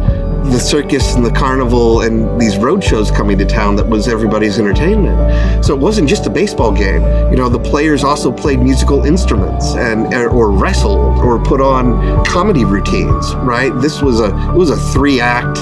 the 0.50 0.60
circus 0.60 1.16
and 1.16 1.26
the 1.26 1.32
carnival 1.32 2.02
and 2.02 2.40
these 2.40 2.58
road 2.58 2.84
shows 2.84 3.12
coming 3.12 3.38
to 3.38 3.46
town 3.46 3.76
that 3.76 3.88
was 3.88 4.08
everybody's 4.08 4.60
entertainment. 4.60 5.64
So 5.64 5.74
it 5.76 5.80
wasn't 5.80 6.10
just 6.10 6.26
a 6.26 6.30
baseball 6.30 6.72
game. 6.72 7.02
You 7.32 7.38
know, 7.38 7.50
the 7.50 7.60
players 7.60 8.04
also 8.04 8.32
played 8.32 8.60
musical 8.60 9.06
instruments 9.06 9.74
and 9.76 10.14
uh, 10.14 10.26
or 10.28 10.52
wrestled 10.52 11.20
or 11.20 11.42
put 11.44 11.62
on 11.62 12.26
comedy 12.26 12.66
routines. 12.66 13.36
Right? 13.36 13.72
This 13.82 14.02
was 14.02 14.20
a 14.20 14.28
it 14.50 14.56
was 14.56 14.70
a 14.70 14.78
three 14.92 15.20
act 15.20 15.58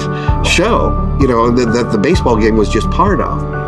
show. 0.46 1.16
You 1.20 1.28
know 1.28 1.50
that, 1.50 1.72
that 1.72 1.92
the 1.92 1.98
baseball 1.98 2.36
game 2.36 2.56
was 2.56 2.68
just 2.68 2.90
part 2.90 3.20
of. 3.20 3.58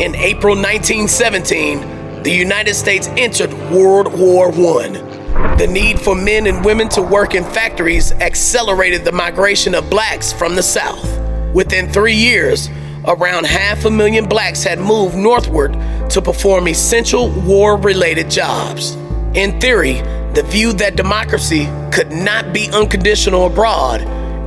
In 0.00 0.14
April 0.16 0.54
1917, 0.56 2.22
the 2.22 2.30
United 2.32 2.74
States 2.74 3.08
entered 3.16 3.52
World 3.70 4.18
War 4.18 4.48
I. 4.48 5.23
The 5.58 5.66
need 5.66 6.00
for 6.00 6.14
men 6.14 6.46
and 6.46 6.64
women 6.64 6.88
to 6.90 7.02
work 7.02 7.34
in 7.34 7.44
factories 7.44 8.12
accelerated 8.12 9.04
the 9.04 9.12
migration 9.12 9.74
of 9.74 9.90
blacks 9.90 10.32
from 10.32 10.54
the 10.54 10.62
South. 10.62 11.06
Within 11.54 11.92
three 11.92 12.14
years, 12.14 12.68
around 13.06 13.46
half 13.46 13.84
a 13.84 13.90
million 13.90 14.28
blacks 14.28 14.62
had 14.62 14.78
moved 14.78 15.16
northward 15.16 15.72
to 16.10 16.22
perform 16.22 16.68
essential 16.68 17.30
war 17.30 17.76
related 17.76 18.30
jobs. 18.30 18.94
In 19.34 19.60
theory, 19.60 20.02
the 20.34 20.44
view 20.46 20.72
that 20.74 20.96
democracy 20.96 21.68
could 21.92 22.10
not 22.12 22.52
be 22.52 22.70
unconditional 22.72 23.46
abroad 23.46 24.02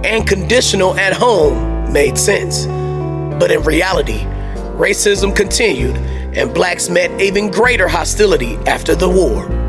and 0.06 0.28
conditional 0.28 0.98
at 0.98 1.14
home 1.14 1.92
made 1.92 2.18
sense. 2.18 2.66
But 3.40 3.52
in 3.52 3.62
reality, 3.64 4.22
racism 4.78 5.36
continued 5.36 5.98
and 6.36 6.54
blacks 6.54 6.90
met 6.90 7.22
even 7.22 7.52
greater 7.52 7.88
hostility 7.88 8.56
after 8.68 8.96
the 8.96 9.10
war. 9.10 9.67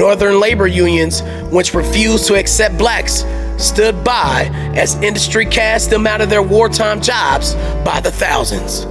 Northern 0.00 0.40
labor 0.40 0.66
unions, 0.66 1.20
which 1.52 1.74
refused 1.74 2.26
to 2.28 2.34
accept 2.34 2.78
blacks, 2.78 3.26
stood 3.58 4.02
by 4.02 4.48
as 4.74 4.94
industry 5.02 5.44
cast 5.44 5.90
them 5.90 6.06
out 6.06 6.22
of 6.22 6.30
their 6.30 6.42
wartime 6.42 7.02
jobs 7.02 7.52
by 7.84 8.00
the 8.02 8.10
thousands. 8.10 8.84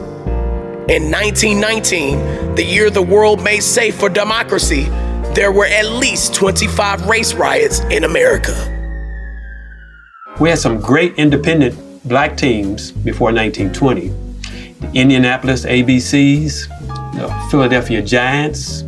In 0.88 1.10
1919, 1.10 2.54
the 2.54 2.64
year 2.64 2.92
the 2.92 3.02
world 3.02 3.44
made 3.44 3.64
safe 3.64 3.96
for 4.00 4.08
democracy, 4.08 4.84
there 5.34 5.52
were 5.52 5.66
at 5.66 5.88
least 5.94 6.36
25 6.36 7.08
race 7.08 7.34
riots 7.34 7.80
in 7.90 8.04
America. 8.04 8.54
We 10.40 10.50
had 10.50 10.60
some 10.60 10.80
great 10.80 11.16
independent 11.16 11.76
black 12.08 12.38
teams 12.38 12.92
before 12.92 13.34
1920. 13.34 14.10
The 14.80 14.92
Indianapolis 14.94 15.66
ABCs, 15.66 16.68
the 17.16 17.48
Philadelphia 17.50 18.04
Giants, 18.04 18.84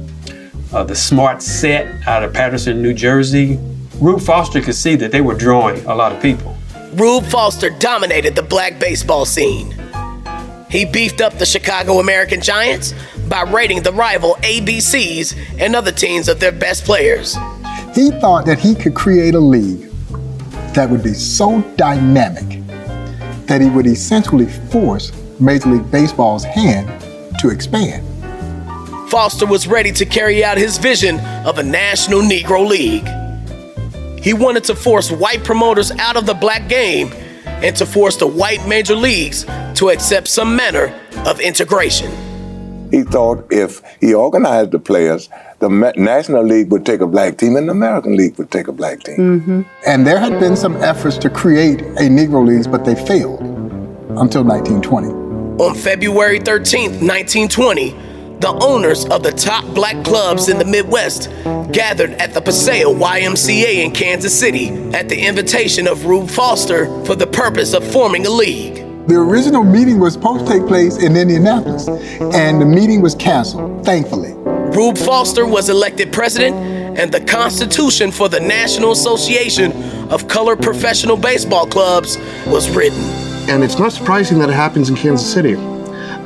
uh, 0.74 0.84
the 0.84 0.96
Smart 0.96 1.42
Set 1.42 2.08
out 2.08 2.24
of 2.24 2.34
Paterson, 2.34 2.82
New 2.82 2.94
Jersey. 2.94 3.60
Rube 4.00 4.22
Foster 4.22 4.62
could 4.62 4.76
see 4.76 4.96
that 4.96 5.12
they 5.12 5.22
were 5.22 5.36
drawing 5.36 5.84
a 5.86 5.96
lot 5.96 6.12
of 6.12 6.22
people. 6.22 6.58
Rube 6.94 7.26
Foster 7.26 7.70
dominated 7.70 8.36
the 8.36 8.44
black 8.44 8.80
baseball 8.80 9.26
scene. 9.26 9.76
He 10.70 10.86
beefed 10.86 11.22
up 11.22 11.38
the 11.38 11.46
Chicago 11.46 12.00
American 12.00 12.42
Giants 12.42 12.94
by 13.28 13.44
rating 13.44 13.84
the 13.84 13.92
rival 13.92 14.36
ABCs 14.42 15.38
and 15.60 15.76
other 15.76 15.92
teams 15.92 16.30
of 16.30 16.40
their 16.40 16.52
best 16.52 16.86
players. 16.86 17.36
He 17.94 18.10
thought 18.12 18.46
that 18.46 18.60
he 18.60 18.74
could 18.74 18.96
create 18.96 19.36
a 19.36 19.40
league 19.40 19.90
that 20.74 20.90
would 20.90 21.04
be 21.04 21.14
so 21.14 21.62
dynamic 21.76 22.62
that 23.48 23.60
he 23.60 23.70
would 23.70 23.86
essentially 23.86 24.46
force 24.46 25.12
Major 25.42 25.70
League 25.70 25.92
Baseball's 25.92 26.46
hand 26.46 26.88
to 27.40 27.50
expand. 27.50 28.08
Foster 29.12 29.46
was 29.46 29.68
ready 29.68 29.92
to 29.92 30.06
carry 30.06 30.42
out 30.42 30.58
his 30.58 30.78
vision 30.78 31.20
of 31.46 31.58
a 31.58 31.64
national 31.64 32.22
Negro 32.22 32.66
League. 32.66 33.06
He 34.24 34.34
wanted 34.34 34.64
to 34.64 34.74
force 34.74 35.12
white 35.12 35.44
promoters 35.44 35.92
out 35.92 36.16
of 36.16 36.26
the 36.26 36.34
black 36.34 36.70
game 36.70 37.12
and 37.46 37.76
to 37.76 37.86
force 37.86 38.16
the 38.16 38.26
white 38.26 38.66
major 38.70 38.96
leagues 38.96 39.44
to 39.76 39.90
accept 39.90 40.30
some 40.30 40.56
manner 40.56 40.98
of 41.26 41.42
integration. 41.42 42.10
He 42.90 43.04
thought 43.04 43.46
if 43.52 43.82
he 44.00 44.14
organized 44.14 44.72
the 44.72 44.80
players, 44.80 45.28
the 45.60 45.68
National 45.98 46.46
League 46.46 46.72
would 46.72 46.86
take 46.86 47.02
a 47.02 47.08
black 47.08 47.38
team 47.38 47.58
and 47.58 47.68
the 47.68 47.74
American 47.74 48.16
League 48.16 48.38
would 48.38 48.50
take 48.50 48.70
a 48.70 48.72
black 48.72 49.04
team. 49.04 49.18
Mm-hmm. 49.18 49.62
And 49.86 50.08
there 50.08 50.20
had 50.20 50.40
been 50.40 50.56
some 50.56 50.78
efforts 50.78 51.18
to 51.18 51.30
create 51.30 51.82
a 51.82 52.08
Negro 52.08 52.48
Leagues, 52.48 52.66
but 52.66 52.86
they 52.86 52.96
failed 52.96 53.42
until 53.42 54.46
1920. 54.46 55.10
On 55.62 55.76
February 55.76 56.40
13th, 56.40 57.02
1920, 57.06 58.11
the 58.42 58.58
owners 58.64 59.06
of 59.06 59.22
the 59.22 59.32
top 59.32 59.64
black 59.76 60.04
clubs 60.04 60.50
in 60.50 60.58
the 60.58 60.66
Midwest 60.66 61.30
gathered 61.72 62.12
at 62.14 62.34
the 62.34 62.42
Paseo 62.42 62.92
YMCA 62.92 63.86
in 63.86 63.92
Kansas 63.92 64.38
City 64.38 64.70
at 64.94 65.08
the 65.08 65.28
invitation 65.28 65.88
of 65.88 66.06
Rube 66.06 66.28
Foster 66.28 66.88
for 67.06 67.16
the 67.16 67.28
purpose 67.28 67.76
of 67.76 67.90
forming 67.92 68.26
a 68.26 68.32
league. 68.32 68.78
The 69.08 69.16
original 69.16 69.64
meeting 69.64 70.00
was 70.00 70.14
supposed 70.14 70.48
to 70.48 70.54
take 70.54 70.68
place 70.68 70.98
in 70.98 71.16
Indianapolis, 71.16 71.88
and 71.88 72.60
the 72.60 72.66
meeting 72.66 73.02
was 73.02 73.14
canceled, 73.14 73.86
thankfully. 73.86 74.34
Rube 74.76 74.98
Foster 74.98 75.46
was 75.46 75.70
elected 75.70 76.12
president, 76.12 76.56
and 76.98 77.12
the 77.12 77.22
Constitution 77.22 78.12
for 78.12 78.28
the 78.28 78.40
National 78.40 78.92
Association 78.92 79.72
of 80.12 80.28
Colored 80.28 80.62
Professional 80.62 81.16
Baseball 81.16 81.68
Clubs 81.68 82.18
was 82.48 82.70
written. 82.76 83.02
And 83.50 83.64
it's 83.64 83.78
not 83.78 83.92
surprising 83.92 84.40
that 84.40 84.50
it 84.50 84.54
happens 84.54 84.90
in 84.90 84.96
Kansas 84.96 85.32
City. 85.32 85.56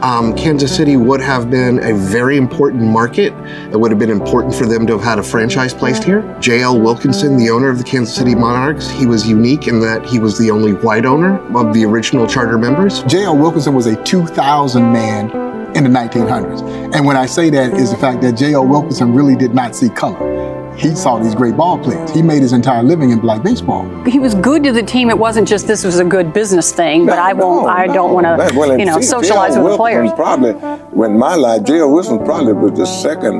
Um, 0.02 0.36
Kansas 0.36 0.76
City 0.76 0.98
would 0.98 1.22
have 1.22 1.50
been 1.50 1.80
a 1.84 1.94
very 1.94 2.38
important 2.38 2.84
market. 2.84 3.34
It 3.72 3.80
would 3.80 3.92
have 3.92 4.00
been 4.00 4.10
important 4.10 4.54
for 4.54 4.66
them 4.66 4.86
to 4.88 4.94
have 4.94 5.04
had 5.04 5.20
a 5.20 5.24
franchise 5.24 5.74
placed 5.74 6.04
here. 6.04 6.22
J.L. 6.40 6.80
Wilkinson, 6.80 7.38
the 7.38 7.50
owner 7.50 7.70
of 7.70 7.78
the 7.78 7.84
Kansas 7.84 8.16
City 8.16 8.36
Monarchs, 8.36 8.90
he 8.90 9.06
was 9.06 9.28
unique 9.28 9.68
in 9.68 9.80
that 9.82 10.06
he 10.06 10.20
was 10.20 10.38
the 10.38 10.52
only 10.52 10.74
white 10.74 11.06
owner 11.06 11.40
of 11.58 11.74
the 11.74 11.86
original 11.86 12.28
charter 12.28 12.58
members. 12.58 13.04
J.L. 13.04 13.38
Wilkinson 13.38 13.74
was 13.74 13.88
a 13.88 14.02
2,000 14.04 14.92
man 14.92 15.32
in 15.76 15.84
the 15.84 15.90
1900s. 15.90 16.94
And 16.96 17.06
when 17.06 17.18
I 17.18 17.26
say 17.26 17.50
that 17.50 17.74
is 17.74 17.92
the 17.92 17.98
fact 17.98 18.22
that 18.22 18.34
J.L. 18.34 18.66
Wilkinson 18.68 19.14
really 19.14 19.36
did 19.36 19.54
not 19.54 19.76
see 19.76 19.90
color 19.90 20.45
he 20.78 20.96
saw 20.96 21.18
these 21.20 21.36
great 21.36 21.56
ball 21.56 21.78
players. 21.78 22.12
He 22.12 22.22
made 22.22 22.42
his 22.42 22.54
entire 22.54 22.84
living 22.84 23.12
in 23.12 23.20
black 23.20 23.44
baseball. 23.44 23.86
He 24.06 24.20
was 24.20 24.36
good 24.36 24.64
to 24.64 24.72
the 24.72 24.84
team. 24.84 25.10
It 25.10 25.18
wasn't 25.18 25.48
just 25.48 25.68
this 25.68 25.84
was 25.84 26.00
a 26.00 26.06
good 26.06 26.34
business 26.34 26.72
thing, 26.72 27.06
but 27.06 27.16
no, 27.16 27.22
I 27.22 27.34
won't. 27.34 27.68
No, 27.68 27.72
I 27.72 27.88
don't 27.88 28.14
want 28.14 28.26
to, 28.26 28.58
well, 28.58 28.78
you 28.78 28.86
know, 28.86 29.00
see, 29.00 29.08
socialize 29.08 29.58
with 29.58 29.72
the 29.72 29.78
players. 29.78 30.12
Probably, 30.14 30.54
when 30.92 31.18
my 31.18 31.36
life, 31.36 31.64
J.L. 31.64 31.92
Wilson 31.92 32.24
probably 32.26 32.54
was 32.54 32.78
the 32.78 32.86
second 32.86 33.40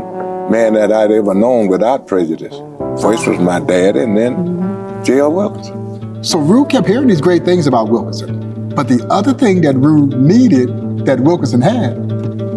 man 0.50 0.74
that 0.74 0.92
I'd 0.92 1.12
ever 1.12 1.34
known 1.34 1.68
without 1.68 2.08
prejudice. 2.08 2.56
First 3.02 3.28
was 3.28 3.40
my 3.40 3.60
dad, 3.60 3.96
and 3.96 4.18
then. 4.18 4.56
J.L. 5.06 5.32
Wilkinson. 5.32 6.24
So 6.24 6.40
Rube 6.40 6.72
kept 6.72 6.88
hearing 6.88 7.08
these 7.08 7.22
great 7.22 7.46
things 7.46 7.68
about 7.68 7.90
Wilkinson, 7.90 8.70
but 8.70 8.88
the 8.88 9.06
other 9.12 9.34
thing 9.36 9.62
that 9.62 9.76
Rube 9.76 10.14
needed 10.14 11.06
that 11.06 11.20
Wilkinson 11.20 11.62
had 11.62 11.96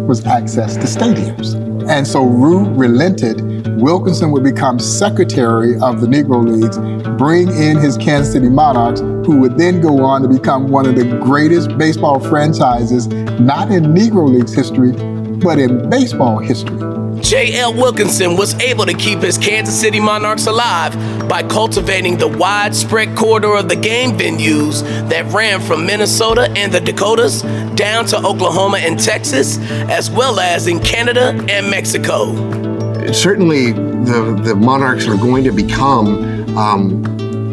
was 0.07 0.25
access 0.25 0.73
to 0.73 0.85
stadiums. 0.85 1.53
And 1.87 2.07
so 2.07 2.23
Rube 2.23 2.75
relented 2.75 3.39
Wilkinson 3.67 4.31
would 4.31 4.43
become 4.43 4.79
secretary 4.79 5.73
of 5.81 6.01
the 6.01 6.07
Negro 6.07 6.43
Leagues, 6.43 6.77
bring 7.17 7.49
in 7.49 7.77
his 7.77 7.97
Kansas 7.97 8.33
City 8.33 8.49
Monarchs, 8.49 9.01
who 9.01 9.39
would 9.39 9.57
then 9.57 9.81
go 9.81 10.03
on 10.03 10.21
to 10.21 10.27
become 10.27 10.69
one 10.69 10.85
of 10.85 10.95
the 10.95 11.05
greatest 11.23 11.77
baseball 11.77 12.19
franchises, 12.19 13.07
not 13.07 13.71
in 13.71 13.85
Negro 13.85 14.27
Leagues 14.27 14.53
history, 14.53 14.91
but 15.39 15.59
in 15.59 15.89
baseball 15.89 16.39
history. 16.39 16.77
J.L. 17.21 17.73
Wilkinson 17.73 18.37
was 18.37 18.53
able 18.55 18.85
to 18.85 18.93
keep 18.93 19.19
his 19.19 19.37
Kansas 19.37 19.79
City 19.79 19.99
Monarchs 19.99 20.47
alive 20.47 20.97
by 21.27 21.43
cultivating 21.43 22.17
the 22.17 22.27
widespread 22.27 23.15
corridor 23.17 23.55
of 23.55 23.67
the 23.67 23.75
game 23.75 24.17
venues 24.17 24.81
that 25.09 25.25
ran 25.33 25.59
from 25.59 25.85
Minnesota 25.85 26.49
and 26.55 26.71
the 26.71 26.79
Dakotas 26.79 27.41
down 27.75 28.05
to 28.07 28.17
Oklahoma 28.17 28.77
and 28.77 28.97
Texas, 28.99 29.57
as 29.89 30.09
well 30.09 30.39
as 30.39 30.67
in 30.67 30.79
Canada 30.79 31.35
and 31.49 31.69
Mexico 31.69 32.68
certainly 33.13 33.71
the, 33.71 34.39
the 34.43 34.55
monarchs 34.55 35.07
are 35.07 35.17
going 35.17 35.43
to 35.43 35.51
become 35.51 36.57
um, 36.57 37.05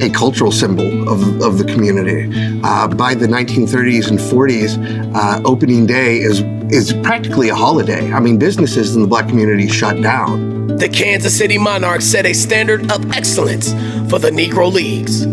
a 0.02 0.10
cultural 0.10 0.52
symbol 0.52 1.08
of, 1.08 1.40
of 1.42 1.58
the 1.58 1.64
community. 1.64 2.30
Uh, 2.62 2.88
by 2.88 3.14
the 3.14 3.26
1930s 3.26 4.10
and 4.10 4.18
40s, 4.18 5.14
uh, 5.14 5.40
opening 5.44 5.86
day 5.86 6.18
is 6.18 6.42
is 6.68 6.92
practically 6.94 7.48
a 7.48 7.54
holiday. 7.54 8.12
I 8.12 8.18
mean, 8.18 8.38
businesses 8.38 8.96
in 8.96 9.02
the 9.02 9.06
black 9.06 9.28
community 9.28 9.68
shut 9.68 10.02
down. 10.02 10.66
The 10.78 10.88
Kansas 10.88 11.36
City 11.38 11.58
Monarchs 11.58 12.04
set 12.04 12.26
a 12.26 12.32
standard 12.32 12.90
of 12.90 13.12
excellence 13.12 13.70
for 14.10 14.18
the 14.18 14.30
Negro 14.30 14.72
Leagues. 14.72 15.26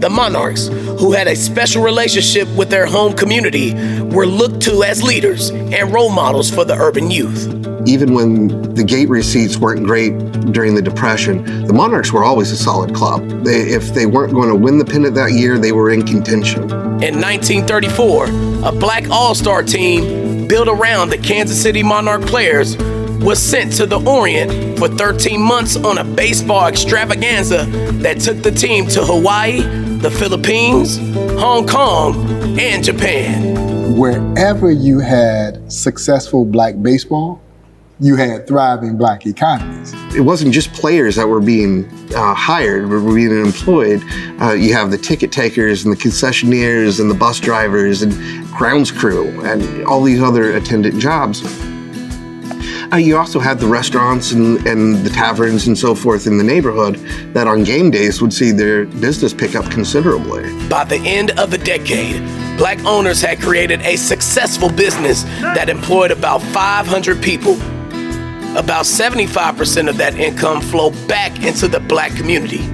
The 0.00 0.08
Monarchs, 0.08 0.68
who 0.68 1.12
had 1.12 1.28
a 1.28 1.36
special 1.36 1.82
relationship 1.82 2.48
with 2.56 2.70
their 2.70 2.86
home 2.86 3.12
community, 3.12 3.74
were 4.04 4.26
looked 4.26 4.62
to 4.62 4.82
as 4.82 5.02
leaders 5.02 5.50
and 5.50 5.92
role 5.92 6.10
models 6.10 6.50
for 6.50 6.64
the 6.64 6.74
urban 6.74 7.10
youth 7.10 7.57
even 7.88 8.12
when 8.12 8.48
the 8.74 8.84
gate 8.84 9.08
receipts 9.08 9.56
weren't 9.56 9.84
great 9.84 10.10
during 10.52 10.74
the 10.74 10.82
Depression, 10.82 11.66
the 11.66 11.72
Monarchs 11.72 12.12
were 12.12 12.22
always 12.22 12.50
a 12.50 12.56
solid 12.56 12.94
club. 12.94 13.26
They, 13.44 13.62
if 13.70 13.94
they 13.94 14.04
weren't 14.04 14.34
going 14.34 14.50
to 14.50 14.54
win 14.54 14.76
the 14.76 14.84
pennant 14.84 15.14
that 15.14 15.32
year, 15.32 15.58
they 15.58 15.72
were 15.72 15.90
in 15.90 16.04
contention. 16.06 16.62
In 17.02 17.18
1934, 17.20 18.26
a 18.68 18.72
black 18.72 19.08
all 19.08 19.34
star 19.34 19.62
team 19.62 20.46
built 20.46 20.68
around 20.68 21.08
the 21.08 21.16
Kansas 21.18 21.60
City 21.60 21.82
Monarch 21.82 22.22
players 22.22 22.76
was 23.20 23.42
sent 23.42 23.72
to 23.72 23.86
the 23.86 23.98
Orient 24.00 24.78
for 24.78 24.88
13 24.88 25.40
months 25.40 25.76
on 25.76 25.98
a 25.98 26.04
baseball 26.04 26.66
extravaganza 26.66 27.64
that 28.02 28.20
took 28.20 28.42
the 28.42 28.50
team 28.50 28.86
to 28.88 29.02
Hawaii, 29.02 29.60
the 29.98 30.10
Philippines, 30.10 30.98
Hong 31.40 31.66
Kong, 31.66 32.58
and 32.60 32.84
Japan. 32.84 33.96
Wherever 33.96 34.70
you 34.70 34.98
had 34.98 35.72
successful 35.72 36.44
black 36.44 36.80
baseball, 36.80 37.40
you 38.00 38.14
had 38.16 38.46
thriving 38.46 38.96
black 38.96 39.26
economies. 39.26 39.92
It 40.14 40.20
wasn't 40.20 40.52
just 40.52 40.72
players 40.72 41.16
that 41.16 41.26
were 41.28 41.40
being 41.40 41.86
uh, 42.14 42.34
hired, 42.34 42.88
were 42.88 43.00
being 43.00 43.44
employed. 43.44 44.02
Uh, 44.40 44.52
you 44.52 44.72
have 44.72 44.90
the 44.90 44.98
ticket 44.98 45.32
takers 45.32 45.84
and 45.84 45.92
the 45.92 45.96
concessionaires 45.96 47.00
and 47.00 47.10
the 47.10 47.14
bus 47.14 47.40
drivers 47.40 48.02
and 48.02 48.12
grounds 48.52 48.92
crew 48.92 49.44
and 49.44 49.84
all 49.84 50.02
these 50.02 50.22
other 50.22 50.56
attendant 50.56 51.00
jobs. 51.00 51.42
Uh, 52.90 52.96
you 52.96 53.18
also 53.18 53.38
had 53.38 53.58
the 53.58 53.66
restaurants 53.66 54.32
and, 54.32 54.66
and 54.66 54.96
the 55.04 55.10
taverns 55.10 55.66
and 55.66 55.76
so 55.76 55.94
forth 55.94 56.26
in 56.26 56.38
the 56.38 56.44
neighborhood 56.44 56.94
that 57.34 57.46
on 57.46 57.62
game 57.62 57.90
days 57.90 58.22
would 58.22 58.32
see 58.32 58.50
their 58.50 58.86
business 58.86 59.34
pick 59.34 59.54
up 59.54 59.70
considerably. 59.70 60.42
By 60.68 60.84
the 60.84 60.96
end 61.04 61.32
of 61.38 61.50
the 61.50 61.58
decade, 61.58 62.22
black 62.56 62.82
owners 62.86 63.20
had 63.20 63.40
created 63.40 63.82
a 63.82 63.96
successful 63.96 64.70
business 64.70 65.24
that 65.42 65.68
employed 65.68 66.12
about 66.12 66.40
500 66.40 67.22
people 67.22 67.58
about 68.56 68.84
75% 68.84 69.88
of 69.88 69.96
that 69.98 70.14
income 70.14 70.60
flowed 70.60 70.94
back 71.06 71.44
into 71.44 71.68
the 71.68 71.80
black 71.80 72.14
community. 72.16 72.66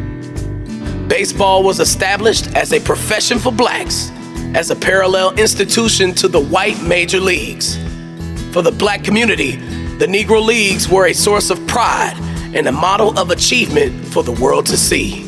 Baseball 1.08 1.62
was 1.62 1.80
established 1.80 2.54
as 2.54 2.72
a 2.72 2.80
profession 2.80 3.38
for 3.38 3.52
blacks, 3.52 4.10
as 4.54 4.70
a 4.70 4.76
parallel 4.76 5.34
institution 5.38 6.14
to 6.14 6.28
the 6.28 6.40
white 6.40 6.80
major 6.82 7.20
leagues. 7.20 7.76
For 8.52 8.62
the 8.62 8.70
black 8.70 9.02
community, 9.02 9.56
the 9.98 10.06
Negro 10.06 10.44
Leagues 10.44 10.88
were 10.88 11.06
a 11.06 11.12
source 11.12 11.50
of 11.50 11.64
pride 11.66 12.14
and 12.54 12.66
a 12.68 12.72
model 12.72 13.18
of 13.18 13.30
achievement 13.30 14.06
for 14.06 14.22
the 14.22 14.32
world 14.32 14.66
to 14.66 14.76
see. 14.76 15.22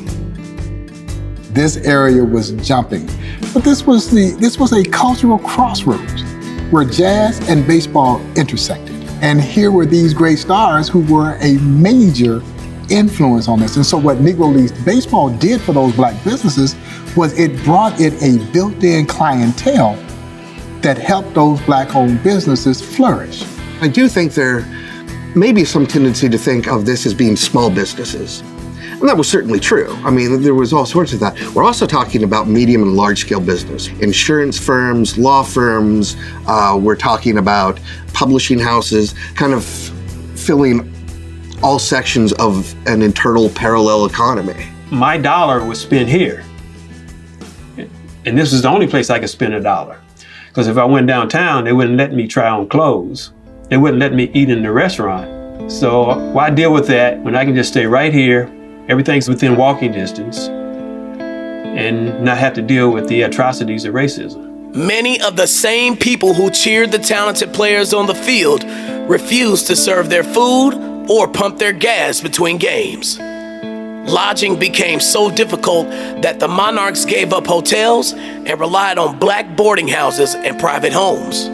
This 1.50 1.76
area 1.78 2.24
was 2.24 2.52
jumping, 2.52 3.06
but 3.52 3.64
this 3.64 3.84
was 3.84 4.10
the 4.10 4.36
this 4.38 4.58
was 4.58 4.72
a 4.72 4.84
cultural 4.84 5.38
crossroads 5.38 6.22
where 6.70 6.84
jazz 6.84 7.40
and 7.48 7.66
baseball 7.66 8.20
intersected. 8.36 8.95
And 9.22 9.40
here 9.40 9.70
were 9.70 9.86
these 9.86 10.12
great 10.12 10.38
stars 10.38 10.88
who 10.88 11.00
were 11.12 11.36
a 11.40 11.58
major 11.58 12.42
influence 12.90 13.48
on 13.48 13.60
this. 13.60 13.76
And 13.76 13.84
so 13.84 13.98
what 13.98 14.18
Negro 14.18 14.54
Leagues 14.54 14.72
baseball 14.84 15.30
did 15.30 15.60
for 15.60 15.72
those 15.72 15.94
black 15.94 16.22
businesses 16.22 16.76
was 17.16 17.38
it 17.38 17.56
brought 17.64 18.00
it 18.00 18.14
a 18.22 18.38
built-in 18.52 19.06
clientele 19.06 19.94
that 20.82 20.98
helped 20.98 21.34
those 21.34 21.60
black-owned 21.62 22.22
businesses 22.22 22.80
flourish. 22.80 23.44
I 23.80 23.88
do 23.88 24.08
think 24.08 24.34
there 24.34 24.60
may 25.34 25.52
be 25.52 25.64
some 25.64 25.86
tendency 25.86 26.28
to 26.28 26.38
think 26.38 26.68
of 26.68 26.86
this 26.86 27.06
as 27.06 27.14
being 27.14 27.36
small 27.36 27.70
businesses. 27.70 28.42
And 28.98 29.08
that 29.10 29.16
was 29.16 29.28
certainly 29.28 29.60
true. 29.60 29.92
I 30.04 30.10
mean, 30.10 30.40
there 30.40 30.54
was 30.54 30.72
all 30.72 30.86
sorts 30.86 31.12
of 31.12 31.20
that. 31.20 31.38
We're 31.54 31.64
also 31.64 31.86
talking 31.86 32.24
about 32.24 32.48
medium 32.48 32.82
and 32.82 32.96
large 32.96 33.20
scale 33.20 33.40
business 33.40 33.88
insurance 34.00 34.58
firms, 34.58 35.18
law 35.18 35.42
firms. 35.42 36.16
Uh, 36.46 36.78
we're 36.80 36.96
talking 36.96 37.36
about 37.36 37.78
publishing 38.14 38.58
houses, 38.58 39.14
kind 39.34 39.52
of 39.52 39.64
filling 40.34 40.90
all 41.62 41.78
sections 41.78 42.32
of 42.34 42.74
an 42.86 43.02
internal 43.02 43.50
parallel 43.50 44.06
economy. 44.06 44.66
My 44.90 45.18
dollar 45.18 45.62
was 45.62 45.78
spent 45.78 46.08
here. 46.08 46.42
And 48.24 48.36
this 48.36 48.54
is 48.54 48.62
the 48.62 48.68
only 48.68 48.86
place 48.86 49.10
I 49.10 49.18
could 49.18 49.28
spend 49.28 49.52
a 49.52 49.60
dollar. 49.60 50.00
Because 50.48 50.68
if 50.68 50.78
I 50.78 50.84
went 50.86 51.06
downtown, 51.06 51.64
they 51.64 51.74
wouldn't 51.74 51.98
let 51.98 52.14
me 52.14 52.26
try 52.26 52.48
on 52.48 52.66
clothes. 52.68 53.32
They 53.68 53.76
wouldn't 53.76 54.00
let 54.00 54.14
me 54.14 54.30
eat 54.32 54.48
in 54.48 54.62
the 54.62 54.72
restaurant. 54.72 55.70
So 55.70 56.16
why 56.32 56.48
deal 56.48 56.72
with 56.72 56.86
that 56.86 57.20
when 57.22 57.36
I 57.36 57.44
can 57.44 57.54
just 57.54 57.72
stay 57.72 57.84
right 57.84 58.12
here? 58.12 58.50
Everything's 58.88 59.28
within 59.28 59.56
walking 59.56 59.90
distance 59.90 60.48
and 60.48 62.22
not 62.22 62.38
have 62.38 62.54
to 62.54 62.62
deal 62.62 62.90
with 62.90 63.08
the 63.08 63.22
atrocities 63.22 63.84
of 63.84 63.94
racism. 63.94 64.74
Many 64.74 65.20
of 65.22 65.36
the 65.36 65.46
same 65.46 65.96
people 65.96 66.34
who 66.34 66.50
cheered 66.50 66.92
the 66.92 66.98
talented 66.98 67.52
players 67.52 67.92
on 67.92 68.06
the 68.06 68.14
field 68.14 68.62
refused 69.08 69.66
to 69.66 69.76
serve 69.76 70.08
their 70.08 70.22
food 70.22 70.74
or 71.10 71.26
pump 71.26 71.58
their 71.58 71.72
gas 71.72 72.20
between 72.20 72.58
games. 72.58 73.18
Lodging 74.08 74.56
became 74.56 75.00
so 75.00 75.30
difficult 75.30 75.88
that 76.22 76.38
the 76.38 76.46
Monarchs 76.46 77.04
gave 77.04 77.32
up 77.32 77.44
hotels 77.44 78.12
and 78.12 78.60
relied 78.60 78.98
on 78.98 79.18
black 79.18 79.56
boarding 79.56 79.88
houses 79.88 80.36
and 80.36 80.60
private 80.60 80.92
homes. 80.92 81.46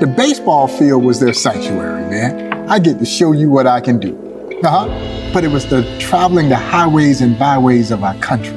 The 0.00 0.12
baseball 0.14 0.68
field 0.68 1.02
was 1.02 1.18
their 1.18 1.32
sanctuary, 1.32 2.02
man. 2.10 2.68
I 2.68 2.78
get 2.78 2.98
to 2.98 3.06
show 3.06 3.32
you 3.32 3.48
what 3.48 3.66
I 3.66 3.80
can 3.80 3.98
do. 3.98 4.23
Uh-huh. 4.64 4.88
But 5.32 5.44
it 5.44 5.48
was 5.48 5.66
the 5.68 5.82
traveling 5.98 6.48
the 6.48 6.56
highways 6.56 7.20
and 7.20 7.38
byways 7.38 7.90
of 7.90 8.02
our 8.02 8.14
country 8.16 8.56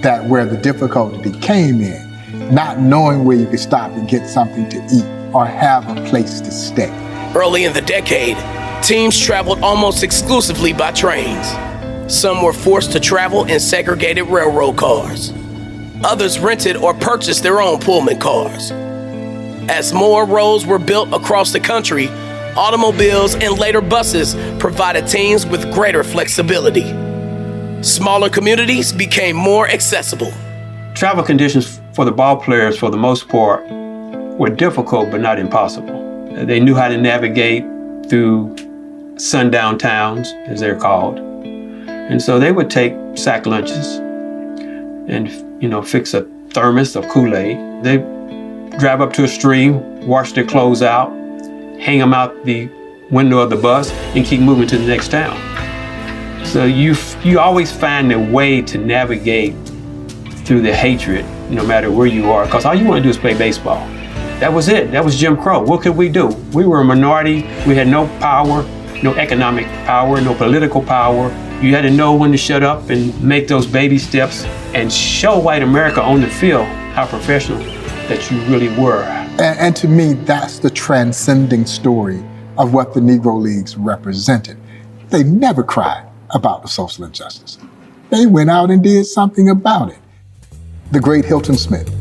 that 0.00 0.24
where 0.28 0.44
the 0.44 0.56
difficulty 0.56 1.32
came 1.40 1.80
in, 1.80 2.54
not 2.54 2.78
knowing 2.78 3.24
where 3.24 3.36
you 3.36 3.46
could 3.46 3.58
stop 3.58 3.90
and 3.92 4.08
get 4.08 4.28
something 4.28 4.68
to 4.68 4.76
eat 4.92 5.34
or 5.34 5.44
have 5.44 5.88
a 5.88 6.00
place 6.08 6.40
to 6.40 6.50
stay. 6.50 6.90
Early 7.34 7.64
in 7.64 7.72
the 7.72 7.80
decade, 7.80 8.36
teams 8.82 9.18
traveled 9.18 9.60
almost 9.60 10.04
exclusively 10.04 10.72
by 10.72 10.92
trains. 10.92 11.48
Some 12.06 12.44
were 12.44 12.52
forced 12.52 12.92
to 12.92 13.00
travel 13.00 13.44
in 13.44 13.58
segregated 13.58 14.28
railroad 14.28 14.76
cars. 14.76 15.32
Others 16.04 16.38
rented 16.38 16.76
or 16.76 16.94
purchased 16.94 17.42
their 17.42 17.60
own 17.60 17.80
Pullman 17.80 18.20
cars. 18.20 18.70
As 19.70 19.92
more 19.94 20.26
roads 20.26 20.66
were 20.66 20.78
built 20.78 21.12
across 21.14 21.50
the 21.50 21.60
country, 21.60 22.08
automobiles 22.56 23.34
and 23.34 23.58
later 23.58 23.80
buses 23.80 24.34
provided 24.58 25.06
teams 25.06 25.46
with 25.46 25.72
greater 25.72 26.04
flexibility. 26.04 26.84
Smaller 27.82 28.30
communities 28.30 28.92
became 28.92 29.36
more 29.36 29.68
accessible. 29.68 30.32
Travel 30.94 31.22
conditions 31.22 31.80
for 31.92 32.04
the 32.04 32.12
ball 32.12 32.36
players, 32.36 32.78
for 32.78 32.90
the 32.90 32.96
most 32.96 33.28
part, 33.28 33.64
were 34.38 34.48
difficult 34.48 35.10
but 35.10 35.20
not 35.20 35.38
impossible. 35.38 36.02
They 36.46 36.60
knew 36.60 36.74
how 36.74 36.88
to 36.88 36.96
navigate 36.96 37.64
through 38.08 38.56
sundown 39.16 39.78
towns, 39.78 40.32
as 40.46 40.60
they're 40.60 40.78
called. 40.78 41.18
And 41.18 42.20
so 42.20 42.38
they 42.38 42.52
would 42.52 42.70
take 42.70 42.94
sack 43.14 43.46
lunches 43.46 43.96
and, 45.08 45.28
you 45.62 45.68
know, 45.68 45.82
fix 45.82 46.14
a 46.14 46.26
thermos 46.50 46.96
of 46.96 47.08
Kool-Aid. 47.08 47.84
They 47.84 47.98
drive 48.78 49.00
up 49.00 49.12
to 49.14 49.24
a 49.24 49.28
stream, 49.28 50.06
wash 50.06 50.32
their 50.32 50.44
clothes 50.44 50.82
out, 50.82 51.10
hang 51.78 51.98
them 51.98 52.14
out 52.14 52.44
the 52.44 52.68
window 53.10 53.38
of 53.38 53.50
the 53.50 53.56
bus, 53.56 53.90
and 54.14 54.24
keep 54.24 54.40
moving 54.40 54.66
to 54.68 54.78
the 54.78 54.86
next 54.86 55.10
town. 55.10 55.36
So 56.46 56.64
you 56.64 56.94
you 57.22 57.40
always 57.40 57.72
find 57.72 58.12
a 58.12 58.18
way 58.18 58.62
to 58.62 58.78
navigate 58.78 59.54
through 60.44 60.62
the 60.62 60.74
hatred, 60.74 61.24
no 61.50 61.64
matter 61.64 61.90
where 61.90 62.06
you 62.06 62.30
are, 62.30 62.44
because 62.44 62.64
all 62.64 62.74
you 62.74 62.86
want 62.86 62.98
to 62.98 63.02
do 63.02 63.08
is 63.08 63.16
play 63.16 63.36
baseball. 63.36 63.86
That 64.40 64.52
was 64.52 64.68
it. 64.68 64.90
That 64.90 65.04
was 65.04 65.16
Jim 65.16 65.36
Crow. 65.36 65.62
What 65.62 65.82
could 65.82 65.96
we 65.96 66.08
do? 66.08 66.26
We 66.52 66.66
were 66.66 66.80
a 66.80 66.84
minority. 66.84 67.42
We 67.66 67.74
had 67.76 67.88
no 67.88 68.06
power, 68.18 68.62
no 69.02 69.14
economic 69.14 69.66
power, 69.86 70.20
no 70.20 70.34
political 70.34 70.82
power. 70.82 71.28
You 71.62 71.74
had 71.74 71.82
to 71.82 71.90
know 71.90 72.14
when 72.14 72.32
to 72.32 72.36
shut 72.36 72.62
up 72.62 72.90
and 72.90 73.18
make 73.22 73.48
those 73.48 73.66
baby 73.66 73.96
steps 73.96 74.44
and 74.74 74.92
show 74.92 75.38
white 75.38 75.62
America 75.62 76.02
on 76.02 76.20
the 76.20 76.28
field 76.28 76.66
how 76.94 77.06
professional 77.06 77.58
that 78.08 78.30
you 78.30 78.40
really 78.42 78.68
were. 78.78 79.23
And, 79.38 79.58
and 79.58 79.76
to 79.76 79.88
me, 79.88 80.12
that's 80.12 80.60
the 80.60 80.70
transcending 80.70 81.66
story 81.66 82.24
of 82.56 82.72
what 82.72 82.94
the 82.94 83.00
Negro 83.00 83.40
Leagues 83.40 83.76
represented. 83.76 84.56
They 85.08 85.24
never 85.24 85.64
cried 85.64 86.08
about 86.30 86.62
the 86.62 86.68
social 86.68 87.04
injustice. 87.04 87.58
They 88.10 88.26
went 88.26 88.48
out 88.50 88.70
and 88.70 88.80
did 88.80 89.04
something 89.06 89.48
about 89.48 89.90
it. 89.90 89.98
The 90.92 91.00
great 91.00 91.24
Hilton 91.24 91.56
Smith, 91.56 91.92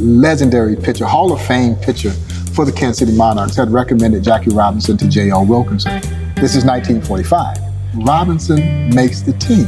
legendary 0.00 0.74
pitcher, 0.74 1.04
Hall 1.04 1.30
of 1.32 1.44
Fame 1.44 1.76
pitcher 1.76 2.12
for 2.54 2.64
the 2.64 2.72
Kansas 2.72 3.00
City 3.00 3.12
Monarchs, 3.12 3.54
had 3.54 3.70
recommended 3.70 4.24
Jackie 4.24 4.54
Robinson 4.54 4.96
to 4.96 5.08
J.L. 5.08 5.44
Wilkinson. 5.44 6.00
This 6.36 6.56
is 6.56 6.64
1945. 6.64 7.58
Robinson 7.96 8.88
makes 8.94 9.20
the 9.20 9.34
team. 9.34 9.66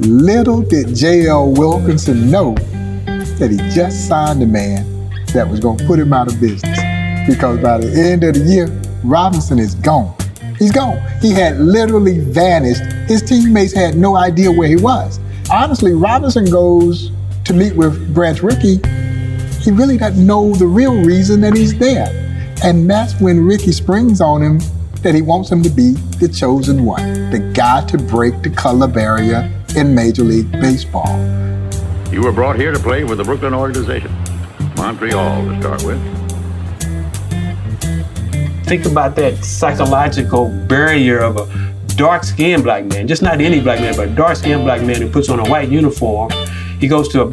Little 0.00 0.60
did 0.60 0.94
J.L. 0.94 1.52
Wilkinson 1.52 2.30
know 2.30 2.54
that 2.54 3.48
he 3.50 3.56
just 3.74 4.06
signed 4.06 4.42
a 4.42 4.46
man 4.46 4.99
that 5.32 5.48
was 5.48 5.60
going 5.60 5.78
to 5.78 5.86
put 5.86 5.98
him 5.98 6.12
out 6.12 6.28
of 6.28 6.40
business. 6.40 6.78
Because 7.26 7.58
by 7.60 7.78
the 7.78 7.92
end 7.92 8.24
of 8.24 8.34
the 8.34 8.40
year, 8.40 8.66
Robinson 9.04 9.58
is 9.58 9.74
gone. 9.76 10.14
He's 10.58 10.72
gone. 10.72 11.00
He 11.20 11.30
had 11.30 11.58
literally 11.58 12.18
vanished. 12.18 12.82
His 13.08 13.22
teammates 13.22 13.72
had 13.72 13.96
no 13.96 14.16
idea 14.16 14.50
where 14.50 14.68
he 14.68 14.76
was. 14.76 15.18
Honestly, 15.50 15.94
Robinson 15.94 16.44
goes 16.50 17.10
to 17.44 17.54
meet 17.54 17.74
with 17.74 18.14
Branch 18.14 18.42
Rickey. 18.42 18.76
He 19.62 19.70
really 19.70 19.96
doesn't 19.98 20.24
know 20.24 20.54
the 20.54 20.66
real 20.66 20.94
reason 20.94 21.40
that 21.40 21.56
he's 21.56 21.78
there. 21.78 22.08
And 22.62 22.88
that's 22.90 23.18
when 23.20 23.44
Rickey 23.44 23.72
springs 23.72 24.20
on 24.20 24.42
him 24.42 24.60
that 25.02 25.14
he 25.14 25.22
wants 25.22 25.50
him 25.50 25.62
to 25.62 25.70
be 25.70 25.92
the 26.18 26.28
chosen 26.28 26.84
one, 26.84 27.30
the 27.30 27.38
guy 27.54 27.84
to 27.86 27.96
break 27.96 28.42
the 28.42 28.50
color 28.50 28.86
barrier 28.86 29.50
in 29.76 29.94
Major 29.94 30.24
League 30.24 30.50
Baseball. 30.52 31.08
You 32.12 32.22
were 32.22 32.32
brought 32.32 32.56
here 32.56 32.70
to 32.70 32.78
play 32.78 33.04
with 33.04 33.18
the 33.18 33.24
Brooklyn 33.24 33.54
organization, 33.54 34.12
Montreal 34.90 35.44
to 35.44 35.60
start 35.60 35.82
with. 35.84 36.00
Think 38.66 38.86
about 38.86 39.14
that 39.16 39.44
psychological 39.44 40.48
barrier 40.66 41.20
of 41.20 41.36
a 41.36 41.94
dark 41.94 42.24
skinned 42.24 42.64
black 42.64 42.84
man, 42.86 43.06
just 43.06 43.22
not 43.22 43.40
any 43.40 43.60
black 43.60 43.78
man, 43.78 43.94
but 43.94 44.08
a 44.08 44.14
dark 44.14 44.36
skinned 44.36 44.64
black 44.64 44.82
man 44.82 45.00
who 45.00 45.08
puts 45.08 45.28
on 45.28 45.38
a 45.38 45.48
white 45.48 45.68
uniform. 45.68 46.30
He 46.80 46.88
goes 46.88 47.08
to 47.10 47.22
a 47.22 47.30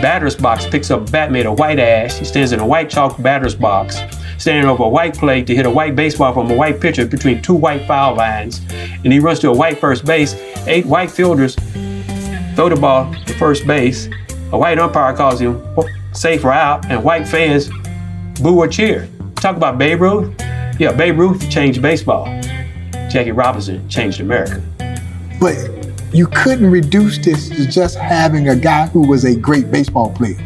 batter's 0.00 0.34
box, 0.34 0.66
picks 0.66 0.90
up 0.90 1.06
a 1.06 1.10
bat 1.10 1.30
made 1.30 1.44
of 1.44 1.58
white 1.58 1.78
ash. 1.78 2.18
He 2.18 2.24
stands 2.24 2.52
in 2.52 2.60
a 2.60 2.66
white 2.66 2.88
chalk 2.88 3.20
batter's 3.20 3.54
box, 3.54 3.98
standing 4.38 4.64
over 4.64 4.84
a 4.84 4.88
white 4.88 5.18
plate 5.18 5.46
to 5.48 5.54
hit 5.54 5.66
a 5.66 5.70
white 5.70 5.96
baseball 5.96 6.32
from 6.32 6.50
a 6.50 6.54
white 6.54 6.80
pitcher 6.80 7.04
between 7.04 7.42
two 7.42 7.54
white 7.54 7.86
foul 7.86 8.16
lines. 8.16 8.62
And 9.04 9.12
he 9.12 9.18
runs 9.18 9.40
to 9.40 9.50
a 9.50 9.54
white 9.54 9.78
first 9.80 10.06
base. 10.06 10.34
Eight 10.66 10.86
white 10.86 11.10
fielders 11.10 11.56
throw 12.54 12.70
the 12.70 12.78
ball 12.80 13.12
to 13.26 13.34
first 13.34 13.66
base. 13.66 14.08
A 14.52 14.58
white 14.58 14.78
umpire 14.78 15.14
calls 15.14 15.40
him 15.42 15.60
safe 16.16 16.44
or 16.44 16.52
out, 16.52 16.90
and 16.90 17.02
white 17.02 17.26
fans 17.26 17.70
boo 18.40 18.58
or 18.58 18.68
cheer. 18.68 19.08
Talk 19.36 19.56
about 19.56 19.78
Babe 19.78 20.00
Ruth. 20.00 20.34
Yeah, 20.78 20.92
Babe 20.92 21.18
Ruth 21.18 21.50
changed 21.50 21.80
baseball. 21.82 22.26
Jackie 23.08 23.32
Robinson 23.32 23.88
changed 23.88 24.20
America. 24.20 24.62
But 25.40 25.56
you 26.12 26.26
couldn't 26.26 26.70
reduce 26.70 27.18
this 27.18 27.48
to 27.50 27.66
just 27.66 27.96
having 27.96 28.48
a 28.48 28.56
guy 28.56 28.86
who 28.86 29.06
was 29.06 29.24
a 29.24 29.36
great 29.36 29.70
baseball 29.70 30.10
player. 30.12 30.36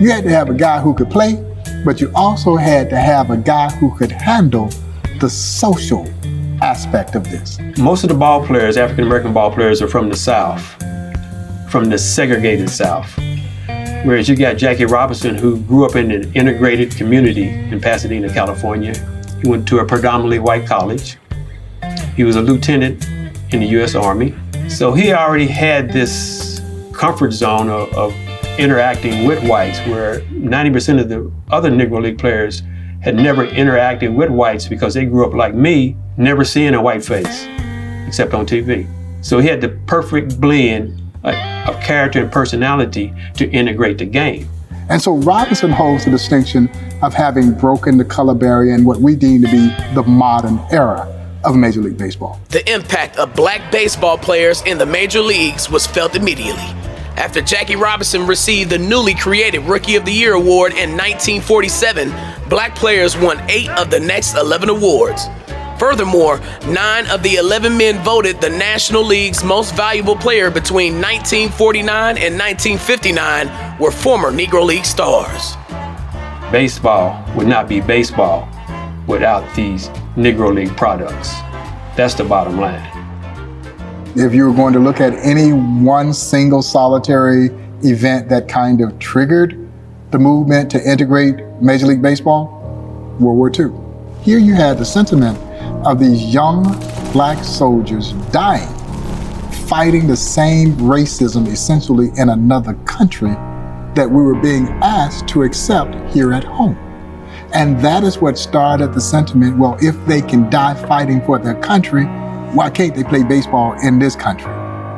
You 0.00 0.10
had 0.10 0.24
to 0.24 0.30
have 0.30 0.50
a 0.50 0.54
guy 0.54 0.80
who 0.80 0.94
could 0.94 1.10
play, 1.10 1.44
but 1.84 2.00
you 2.00 2.10
also 2.14 2.56
had 2.56 2.90
to 2.90 2.96
have 2.96 3.30
a 3.30 3.36
guy 3.36 3.70
who 3.76 3.94
could 3.96 4.10
handle 4.10 4.70
the 5.20 5.30
social 5.30 6.08
aspect 6.62 7.14
of 7.14 7.24
this. 7.24 7.58
Most 7.78 8.02
of 8.02 8.08
the 8.08 8.14
ball 8.14 8.44
players, 8.46 8.76
African 8.76 9.04
American 9.04 9.32
ball 9.32 9.52
players, 9.52 9.80
are 9.82 9.88
from 9.88 10.08
the 10.08 10.16
South, 10.16 10.64
from 11.70 11.86
the 11.86 11.98
segregated 11.98 12.68
South. 12.70 13.16
Whereas 14.04 14.28
you 14.28 14.34
got 14.34 14.56
Jackie 14.56 14.84
Robinson, 14.84 15.36
who 15.36 15.60
grew 15.60 15.86
up 15.86 15.94
in 15.94 16.10
an 16.10 16.32
integrated 16.34 16.90
community 16.96 17.48
in 17.48 17.80
Pasadena, 17.80 18.32
California. 18.32 18.94
He 19.40 19.48
went 19.48 19.68
to 19.68 19.78
a 19.78 19.86
predominantly 19.86 20.40
white 20.40 20.66
college. 20.66 21.18
He 22.16 22.24
was 22.24 22.34
a 22.34 22.42
lieutenant 22.42 23.06
in 23.52 23.60
the 23.60 23.66
U.S. 23.66 23.94
Army. 23.94 24.34
So 24.68 24.92
he 24.92 25.12
already 25.12 25.46
had 25.46 25.92
this 25.92 26.60
comfort 26.92 27.32
zone 27.32 27.68
of, 27.68 27.92
of 27.94 28.12
interacting 28.58 29.26
with 29.26 29.46
whites, 29.48 29.78
where 29.86 30.20
90% 30.30 31.00
of 31.00 31.08
the 31.08 31.30
other 31.50 31.70
Negro 31.70 32.02
League 32.02 32.18
players 32.18 32.62
had 33.02 33.16
never 33.16 33.46
interacted 33.46 34.14
with 34.14 34.30
whites 34.30 34.66
because 34.66 34.94
they 34.94 35.04
grew 35.04 35.26
up 35.26 35.34
like 35.34 35.54
me, 35.54 35.96
never 36.16 36.44
seeing 36.44 36.74
a 36.74 36.82
white 36.82 37.04
face 37.04 37.46
except 38.06 38.34
on 38.34 38.46
TV. 38.46 38.86
So 39.24 39.38
he 39.38 39.48
had 39.48 39.60
the 39.60 39.70
perfect 39.86 40.40
blend 40.40 41.01
of 41.24 41.80
character 41.80 42.20
and 42.20 42.32
personality 42.32 43.14
to 43.36 43.48
integrate 43.50 43.98
the 43.98 44.06
game. 44.06 44.48
And 44.88 45.00
so 45.00 45.16
Robinson 45.18 45.70
holds 45.70 46.04
the 46.04 46.10
distinction 46.10 46.68
of 47.02 47.14
having 47.14 47.52
broken 47.52 47.96
the 47.98 48.04
color 48.04 48.34
barrier 48.34 48.74
in 48.74 48.84
what 48.84 49.00
we 49.00 49.16
deem 49.16 49.42
to 49.42 49.50
be 49.50 49.68
the 49.94 50.02
modern 50.02 50.60
era 50.70 51.08
of 51.44 51.56
Major 51.56 51.80
League 51.80 51.98
Baseball. 51.98 52.40
The 52.50 52.68
impact 52.72 53.16
of 53.16 53.34
black 53.34 53.72
baseball 53.72 54.18
players 54.18 54.62
in 54.62 54.78
the 54.78 54.86
major 54.86 55.20
leagues 55.20 55.70
was 55.70 55.86
felt 55.86 56.14
immediately. 56.14 56.62
After 57.16 57.42
Jackie 57.42 57.76
Robinson 57.76 58.26
received 58.26 58.70
the 58.70 58.78
newly 58.78 59.14
created 59.14 59.60
Rookie 59.60 59.96
of 59.96 60.04
the 60.04 60.12
Year 60.12 60.34
award 60.34 60.72
in 60.72 60.90
1947, 60.90 62.10
black 62.48 62.74
players 62.74 63.16
won 63.16 63.38
eight 63.50 63.68
of 63.70 63.90
the 63.90 64.00
next 64.00 64.34
11 64.34 64.68
awards. 64.68 65.26
Furthermore, 65.78 66.40
nine 66.66 67.06
of 67.08 67.22
the 67.22 67.36
11 67.36 67.76
men 67.76 68.02
voted 68.04 68.40
the 68.40 68.50
National 68.50 69.04
League's 69.04 69.42
most 69.42 69.74
valuable 69.74 70.16
player 70.16 70.50
between 70.50 70.94
1949 70.94 72.18
and 72.18 72.38
1959 72.38 73.78
were 73.78 73.90
former 73.90 74.30
Negro 74.30 74.64
League 74.64 74.84
stars. 74.84 75.56
Baseball 76.52 77.24
would 77.34 77.46
not 77.46 77.68
be 77.68 77.80
baseball 77.80 78.48
without 79.06 79.42
these 79.54 79.88
Negro 80.16 80.54
League 80.54 80.76
products. 80.76 81.32
That's 81.96 82.14
the 82.14 82.24
bottom 82.24 82.58
line. 82.58 82.88
If 84.14 84.34
you 84.34 84.46
were 84.46 84.54
going 84.54 84.74
to 84.74 84.78
look 84.78 85.00
at 85.00 85.14
any 85.14 85.52
one 85.52 86.12
single 86.12 86.62
solitary 86.62 87.46
event 87.82 88.28
that 88.28 88.48
kind 88.48 88.80
of 88.80 88.98
triggered 88.98 89.58
the 90.10 90.18
movement 90.18 90.70
to 90.70 90.90
integrate 90.90 91.40
Major 91.60 91.86
League 91.86 92.02
Baseball, 92.02 92.46
World 93.18 93.38
War 93.38 93.50
II. 93.50 93.72
Here 94.22 94.38
you 94.38 94.54
had 94.54 94.78
the 94.78 94.84
sentiment 94.84 95.38
of 95.84 95.98
these 95.98 96.22
young 96.22 96.62
black 97.12 97.42
soldiers 97.44 98.12
dying, 98.30 98.68
fighting 99.66 100.06
the 100.06 100.16
same 100.16 100.72
racism 100.76 101.46
essentially 101.48 102.10
in 102.16 102.28
another 102.28 102.74
country 102.84 103.32
that 103.94 104.08
we 104.08 104.22
were 104.22 104.40
being 104.40 104.68
asked 104.82 105.28
to 105.28 105.42
accept 105.42 105.94
here 106.12 106.32
at 106.32 106.44
home. 106.44 106.76
And 107.54 107.78
that 107.80 108.02
is 108.02 108.18
what 108.18 108.38
started 108.38 108.94
the 108.94 109.00
sentiment 109.00 109.58
well, 109.58 109.76
if 109.80 109.94
they 110.06 110.22
can 110.22 110.48
die 110.48 110.74
fighting 110.86 111.20
for 111.22 111.38
their 111.38 111.60
country, 111.60 112.04
why 112.54 112.70
can't 112.70 112.94
they 112.94 113.04
play 113.04 113.22
baseball 113.22 113.74
in 113.82 113.98
this 113.98 114.16
country? 114.16 114.52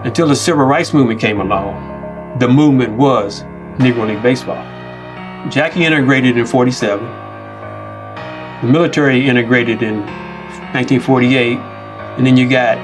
Until 0.04 0.28
the 0.28 0.36
civil 0.36 0.64
rights 0.64 0.92
movement 0.92 1.20
came 1.20 1.40
along, 1.40 2.38
the 2.38 2.48
movement 2.48 2.96
was 2.96 3.42
Negro 3.78 4.06
League 4.06 4.22
Baseball. 4.22 4.62
Jackie 5.50 5.84
integrated 5.84 6.36
in 6.36 6.46
47. 6.46 7.04
The 8.62 8.68
military 8.68 9.26
integrated 9.26 9.82
in 9.82 10.02
1948. 10.74 11.56
And 12.18 12.26
then 12.26 12.36
you 12.36 12.48
got 12.48 12.76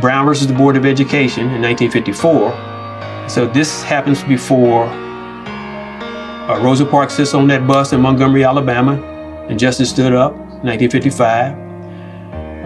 Brown 0.00 0.26
versus 0.26 0.46
the 0.46 0.54
Board 0.54 0.76
of 0.76 0.86
Education 0.86 1.50
in 1.50 1.62
1954. 1.62 3.28
So 3.28 3.46
this 3.46 3.82
happens 3.82 4.22
before 4.24 4.84
uh, 4.84 6.60
Rosa 6.62 6.84
Parks 6.84 7.14
sits 7.14 7.32
on 7.34 7.46
that 7.48 7.66
bus 7.66 7.92
in 7.92 8.00
Montgomery, 8.00 8.44
Alabama, 8.44 9.00
and 9.48 9.58
Justice 9.58 9.90
stood 9.90 10.12
up 10.12 10.32
in 10.32 10.66
1955. 10.66 11.70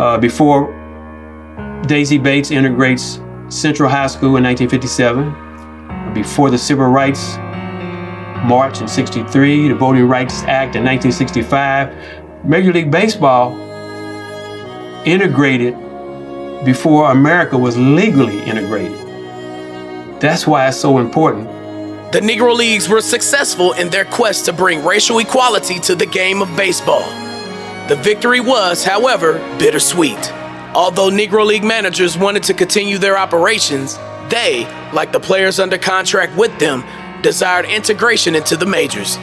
Uh, 0.00 0.18
before 0.18 0.72
Daisy 1.86 2.18
Bates 2.18 2.50
integrates 2.50 3.20
Central 3.48 3.88
High 3.88 4.06
School 4.06 4.36
in 4.36 4.44
1957. 4.44 6.14
Before 6.14 6.50
the 6.50 6.58
Civil 6.58 6.86
Rights 6.86 7.36
March 8.48 8.80
in 8.80 8.88
63, 8.88 9.68
the 9.68 9.74
Voting 9.74 10.08
Rights 10.08 10.42
Act 10.44 10.76
in 10.76 10.84
1965, 10.84 12.44
Major 12.44 12.72
League 12.72 12.90
Baseball 12.90 13.52
integrated 15.04 15.74
before 16.64 17.10
America 17.10 17.58
was 17.58 17.76
legally 17.76 18.40
integrated. 18.42 18.98
That's 20.20 20.46
why 20.46 20.68
it's 20.68 20.78
so 20.78 20.98
important. 20.98 21.48
The 22.12 22.20
Negro 22.20 22.54
Leagues 22.54 22.88
were 22.88 23.00
successful 23.00 23.72
in 23.72 23.90
their 23.90 24.04
quest 24.04 24.44
to 24.44 24.52
bring 24.52 24.84
racial 24.84 25.18
equality 25.18 25.78
to 25.80 25.94
the 25.94 26.06
game 26.06 26.40
of 26.40 26.56
baseball. 26.56 27.02
The 27.88 27.96
victory 27.96 28.40
was, 28.40 28.84
however, 28.84 29.34
bittersweet. 29.58 30.32
Although 30.74 31.10
Negro 31.10 31.44
League 31.44 31.64
managers 31.64 32.16
wanted 32.16 32.44
to 32.44 32.54
continue 32.54 32.98
their 32.98 33.18
operations, 33.18 33.98
they, 34.28 34.66
like 34.92 35.12
the 35.12 35.20
players 35.20 35.60
under 35.60 35.76
contract 35.76 36.36
with 36.36 36.58
them, 36.58 36.82
desired 37.22 37.66
integration 37.66 38.34
into 38.34 38.56
the 38.56 38.66
majors. 38.66 39.18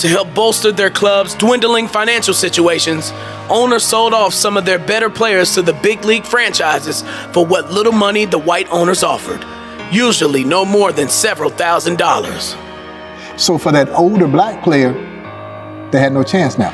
To 0.00 0.08
help 0.08 0.32
bolster 0.32 0.72
their 0.72 0.88
club's 0.88 1.34
dwindling 1.34 1.86
financial 1.86 2.32
situations, 2.32 3.12
owners 3.50 3.84
sold 3.84 4.14
off 4.14 4.32
some 4.32 4.56
of 4.56 4.64
their 4.64 4.78
better 4.78 5.10
players 5.10 5.52
to 5.56 5.60
the 5.60 5.74
big 5.74 6.06
league 6.06 6.24
franchises 6.24 7.02
for 7.34 7.44
what 7.44 7.70
little 7.70 7.92
money 7.92 8.24
the 8.24 8.38
white 8.38 8.66
owners 8.70 9.02
offered, 9.02 9.44
usually 9.92 10.42
no 10.42 10.64
more 10.64 10.90
than 10.90 11.10
several 11.10 11.50
thousand 11.50 11.98
dollars. 11.98 12.56
So 13.36 13.58
for 13.58 13.72
that 13.72 13.90
older 13.90 14.26
black 14.26 14.64
player, 14.64 14.94
they 15.90 16.00
had 16.00 16.14
no 16.14 16.22
chance 16.22 16.56
now. 16.56 16.72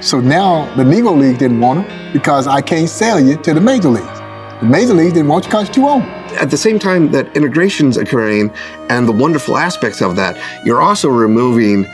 So 0.00 0.18
now 0.18 0.74
the 0.76 0.82
Negro 0.82 1.14
League 1.14 1.36
didn't 1.36 1.60
want 1.60 1.86
him 1.86 2.12
because 2.14 2.46
I 2.46 2.62
can't 2.62 2.88
sell 2.88 3.20
you 3.20 3.36
to 3.36 3.52
the 3.52 3.60
major 3.60 3.90
leagues. 3.90 4.18
The 4.60 4.66
major 4.66 4.94
leagues 4.94 5.12
didn't 5.12 5.28
want 5.28 5.44
you 5.44 5.50
because 5.50 5.66
you're 5.66 5.74
too 5.74 5.88
old. 5.88 6.04
At 6.40 6.50
the 6.50 6.56
same 6.56 6.78
time 6.78 7.10
that 7.12 7.36
integration's 7.36 7.98
occurring 7.98 8.50
and 8.88 9.06
the 9.06 9.12
wonderful 9.12 9.58
aspects 9.58 10.00
of 10.00 10.16
that, 10.16 10.38
you're 10.64 10.80
also 10.80 11.10
removing 11.10 11.86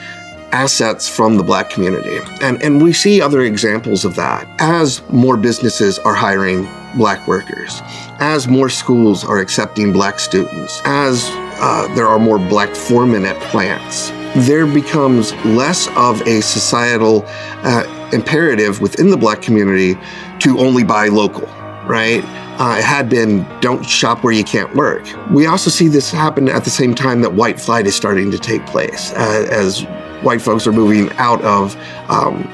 assets 0.53 1.09
from 1.09 1.37
the 1.37 1.43
black 1.43 1.71
community. 1.71 2.19
And, 2.41 2.63
and 2.63 2.83
we 2.83 2.93
see 2.93 3.21
other 3.21 3.41
examples 3.43 4.05
of 4.05 4.15
that 4.17 4.47
as 4.59 5.03
more 5.11 5.37
businesses 5.37 5.99
are 6.01 6.15
hiring 6.15 6.69
black 6.97 7.27
workers, 7.27 7.81
as 8.21 8.47
more 8.47 8.69
schools 8.69 9.25
are 9.25 9.39
accepting 9.39 9.93
black 9.93 10.21
students, 10.21 10.81
as 10.85 11.29
uh, 11.61 11.93
there 11.95 12.07
are 12.07 12.19
more 12.19 12.39
black 12.39 12.75
foremen 12.75 13.25
at 13.25 13.41
plants. 13.43 14.11
There 14.47 14.67
becomes 14.67 15.33
less 15.45 15.89
of 15.97 16.21
a 16.23 16.41
societal 16.41 17.25
uh, 17.65 18.11
imperative 18.13 18.81
within 18.81 19.11
the 19.11 19.17
black 19.17 19.43
community 19.43 19.99
to 20.41 20.59
only 20.59 20.85
buy 20.85 21.09
local, 21.09 21.47
right? 21.87 22.23
Uh, 22.59 22.77
it 22.79 22.85
had 22.85 23.09
been 23.09 23.47
don't 23.61 23.85
shop 23.85 24.23
where 24.23 24.33
you 24.33 24.45
can't 24.45 24.75
work. 24.75 25.07
We 25.31 25.47
also 25.47 25.71
see 25.71 25.89
this 25.89 26.11
happen 26.11 26.49
at 26.49 26.65
the 26.65 26.71
same 26.71 26.95
time 26.95 27.23
that 27.23 27.33
white 27.33 27.61
flight 27.61 27.87
is 27.87 27.97
starting 27.97 28.31
to 28.31 28.39
take 28.39 28.65
place 28.67 29.13
uh, 29.13 29.47
as 29.51 29.87
white 30.23 30.41
folks 30.41 30.67
are 30.67 30.73
moving 30.73 31.11
out 31.13 31.43
of 31.43 31.77
um, 32.09 32.49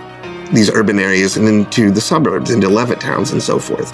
these 0.52 0.70
urban 0.70 0.98
areas 0.98 1.36
and 1.36 1.46
into 1.46 1.90
the 1.90 2.00
suburbs, 2.00 2.50
into 2.50 2.68
Levittowns 2.68 3.32
and 3.32 3.42
so 3.42 3.58
forth. 3.58 3.92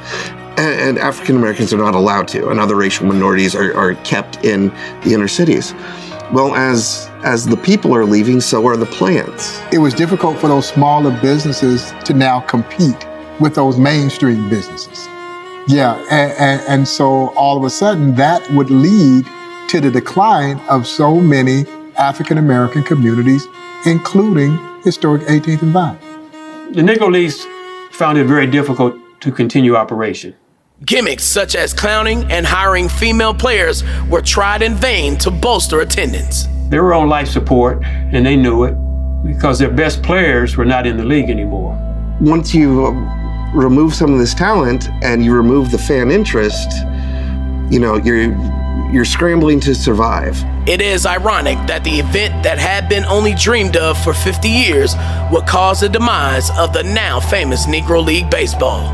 And, 0.57 0.81
and 0.81 0.99
African 0.99 1.37
Americans 1.37 1.73
are 1.73 1.79
not 1.79 1.95
allowed 1.95 2.29
to, 2.29 2.49
and 2.49 2.61
other 2.61 2.77
racial 2.77 3.07
minorities 3.07 3.55
are, 3.55 3.77
are 3.77 3.95
kept 3.97 4.45
in 4.45 4.69
the 5.03 5.13
inner 5.15 5.29
cities. 5.29 5.75
Well, 6.33 6.55
as 6.55 7.11
as 7.23 7.47
the 7.47 7.57
people 7.57 7.95
are 7.95 8.05
leaving, 8.05 8.41
so 8.41 8.67
are 8.67 8.77
the 8.77 8.87
plants. 8.87 9.61
It 9.73 9.79
was 9.79 9.95
difficult 9.95 10.39
for 10.39 10.49
those 10.49 10.69
smaller 10.69 11.11
businesses 11.21 11.93
to 12.05 12.15
now 12.15 12.41
compete 12.41 13.07
with 13.41 13.55
those 13.55 13.79
mainstream 13.79 14.49
businesses. 14.49 15.07
Yeah, 15.67 15.97
and, 16.11 16.33
and, 16.33 16.61
and 16.69 16.89
so 16.89 17.29
all 17.31 17.57
of 17.57 17.65
a 17.65 17.71
sudden 17.71 18.15
that 18.17 18.49
would 18.53 18.71
lead 18.71 19.27
to 19.69 19.81
the 19.81 19.91
decline 19.91 20.59
of 20.69 20.87
so 20.87 21.17
many 21.17 21.65
African 21.97 22.39
American 22.39 22.83
communities 22.83 23.47
including 23.87 24.59
historic 24.83 25.23
18th 25.23 25.63
and 25.63 25.73
Vine. 25.73 25.99
The 26.73 26.83
Negro 26.83 27.13
Leagues 27.13 27.47
found 27.91 28.19
it 28.19 28.25
very 28.25 28.47
difficult 28.47 28.95
to 29.21 29.31
continue 29.31 29.77
operation. 29.77 30.35
Gimmicks 30.85 31.25
such 31.25 31.55
as 31.55 31.73
clowning 31.73 32.31
and 32.31 32.45
hiring 32.45 32.89
female 32.89 33.33
players 33.33 33.85
were 34.09 34.21
tried 34.21 34.63
in 34.63 34.75
vain 34.75 35.17
to 35.19 35.31
bolster 35.31 35.81
attendance. 35.81 36.47
They 36.69 36.81
were 36.81 36.95
on 36.95 37.09
life 37.09 37.29
support, 37.29 37.83
and 37.85 38.27
they 38.27 38.37
knew 38.37 38.65
it 38.65 38.75
because 39.25 39.59
their 39.59 39.71
best 39.71 40.03
players 40.03 40.57
were 40.57 40.65
not 40.65 40.87
in 40.87 40.97
the 40.97 41.05
league 41.05 41.31
anymore. 41.31 41.79
Once 42.21 42.55
you 42.55 42.87
uh, 42.87 42.91
remove 43.55 43.95
some 43.95 44.13
of 44.13 44.19
this 44.19 44.35
talent 44.35 44.89
and 45.03 45.25
you 45.25 45.33
remove 45.35 45.71
the 45.71 45.79
fan 45.79 46.11
interest, 46.11 46.69
you 47.71 47.79
know, 47.79 47.97
you're 47.97 48.21
you're 48.93 49.05
scrambling 49.05 49.61
to 49.61 49.75
survive. 49.75 50.37
It 50.67 50.81
is 50.81 51.07
ironic 51.07 51.59
that 51.67 51.85
the 51.85 51.99
event 51.99 52.43
that 52.43 52.59
had 52.59 52.89
been 52.89 53.05
only 53.05 53.35
dreamed 53.35 53.77
of 53.77 54.03
for 54.03 54.15
50 54.15 54.49
years 54.49 54.95
would 55.31 55.47
cause 55.47 55.81
the 55.81 55.89
demise 55.89 56.51
of 56.59 56.73
the 56.73 56.83
now 56.83 57.21
famous 57.21 57.67
Negro 57.67 58.05
League 58.05 58.31
Baseball. 58.31 58.93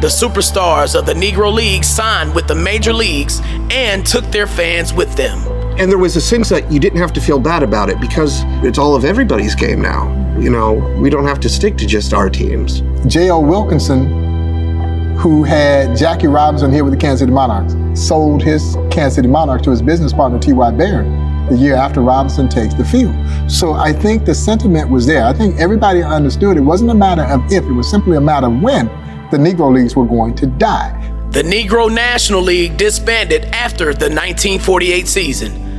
The 0.00 0.06
superstars 0.06 0.98
of 0.98 1.04
the 1.04 1.12
Negro 1.12 1.52
League 1.52 1.84
signed 1.84 2.34
with 2.34 2.46
the 2.46 2.54
major 2.54 2.92
leagues 2.92 3.40
and 3.70 4.06
took 4.06 4.24
their 4.26 4.46
fans 4.46 4.94
with 4.94 5.14
them. 5.14 5.38
And 5.78 5.90
there 5.90 5.98
was 5.98 6.16
a 6.16 6.20
sense 6.20 6.48
that 6.48 6.70
you 6.72 6.80
didn't 6.80 6.98
have 7.00 7.12
to 7.14 7.20
feel 7.20 7.38
bad 7.38 7.62
about 7.62 7.90
it 7.90 8.00
because 8.00 8.42
it's 8.64 8.78
all 8.78 8.94
of 8.96 9.04
everybody's 9.04 9.54
game 9.54 9.80
now. 9.80 10.08
You 10.38 10.48
know, 10.48 10.72
we 10.98 11.10
don't 11.10 11.26
have 11.26 11.40
to 11.40 11.48
stick 11.50 11.76
to 11.76 11.86
just 11.86 12.14
our 12.14 12.30
teams. 12.30 12.82
J.L. 13.06 13.44
Wilkinson, 13.44 14.29
who 15.20 15.44
had 15.44 15.94
Jackie 15.94 16.28
Robinson 16.28 16.72
here 16.72 16.82
with 16.82 16.94
the 16.94 16.98
Kansas 16.98 17.20
City 17.20 17.30
Monarchs, 17.30 17.74
sold 17.92 18.42
his 18.42 18.78
Kansas 18.90 19.16
City 19.16 19.28
Monarchs 19.28 19.64
to 19.64 19.70
his 19.70 19.82
business 19.82 20.14
partner, 20.14 20.38
T.Y. 20.38 20.70
Baird, 20.70 21.04
the 21.50 21.58
year 21.58 21.74
after 21.74 22.00
Robinson 22.00 22.48
takes 22.48 22.72
the 22.72 22.84
field. 22.86 23.14
So 23.46 23.74
I 23.74 23.92
think 23.92 24.24
the 24.24 24.34
sentiment 24.34 24.88
was 24.88 25.04
there. 25.06 25.26
I 25.26 25.34
think 25.34 25.60
everybody 25.60 26.02
understood 26.02 26.56
it 26.56 26.60
wasn't 26.60 26.92
a 26.92 26.94
matter 26.94 27.22
of 27.22 27.44
if, 27.52 27.64
it 27.64 27.72
was 27.72 27.90
simply 27.90 28.16
a 28.16 28.20
matter 28.20 28.46
of 28.46 28.62
when 28.62 28.86
the 29.30 29.36
Negro 29.36 29.70
Leagues 29.70 29.94
were 29.94 30.06
going 30.06 30.34
to 30.36 30.46
die. 30.46 30.96
The 31.32 31.42
Negro 31.42 31.94
National 31.94 32.40
League 32.40 32.78
disbanded 32.78 33.44
after 33.52 33.92
the 33.92 34.08
1948 34.08 35.06
season. 35.06 35.69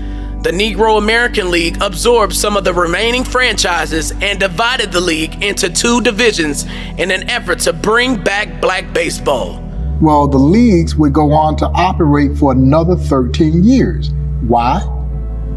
The 0.43 0.49
Negro 0.49 0.97
American 0.97 1.51
League 1.51 1.77
absorbed 1.81 2.33
some 2.33 2.57
of 2.57 2.63
the 2.63 2.73
remaining 2.73 3.23
franchises 3.23 4.11
and 4.23 4.39
divided 4.39 4.91
the 4.91 4.99
league 4.99 5.43
into 5.43 5.69
two 5.69 6.01
divisions 6.01 6.65
in 6.97 7.11
an 7.11 7.29
effort 7.29 7.59
to 7.59 7.73
bring 7.73 8.23
back 8.23 8.59
black 8.59 8.91
baseball. 8.91 9.61
Well, 10.01 10.27
the 10.27 10.39
leagues 10.39 10.95
would 10.95 11.13
go 11.13 11.31
on 11.31 11.57
to 11.57 11.67
operate 11.67 12.35
for 12.35 12.53
another 12.53 12.95
13 12.95 13.63
years. 13.63 14.09
Why? 14.47 14.81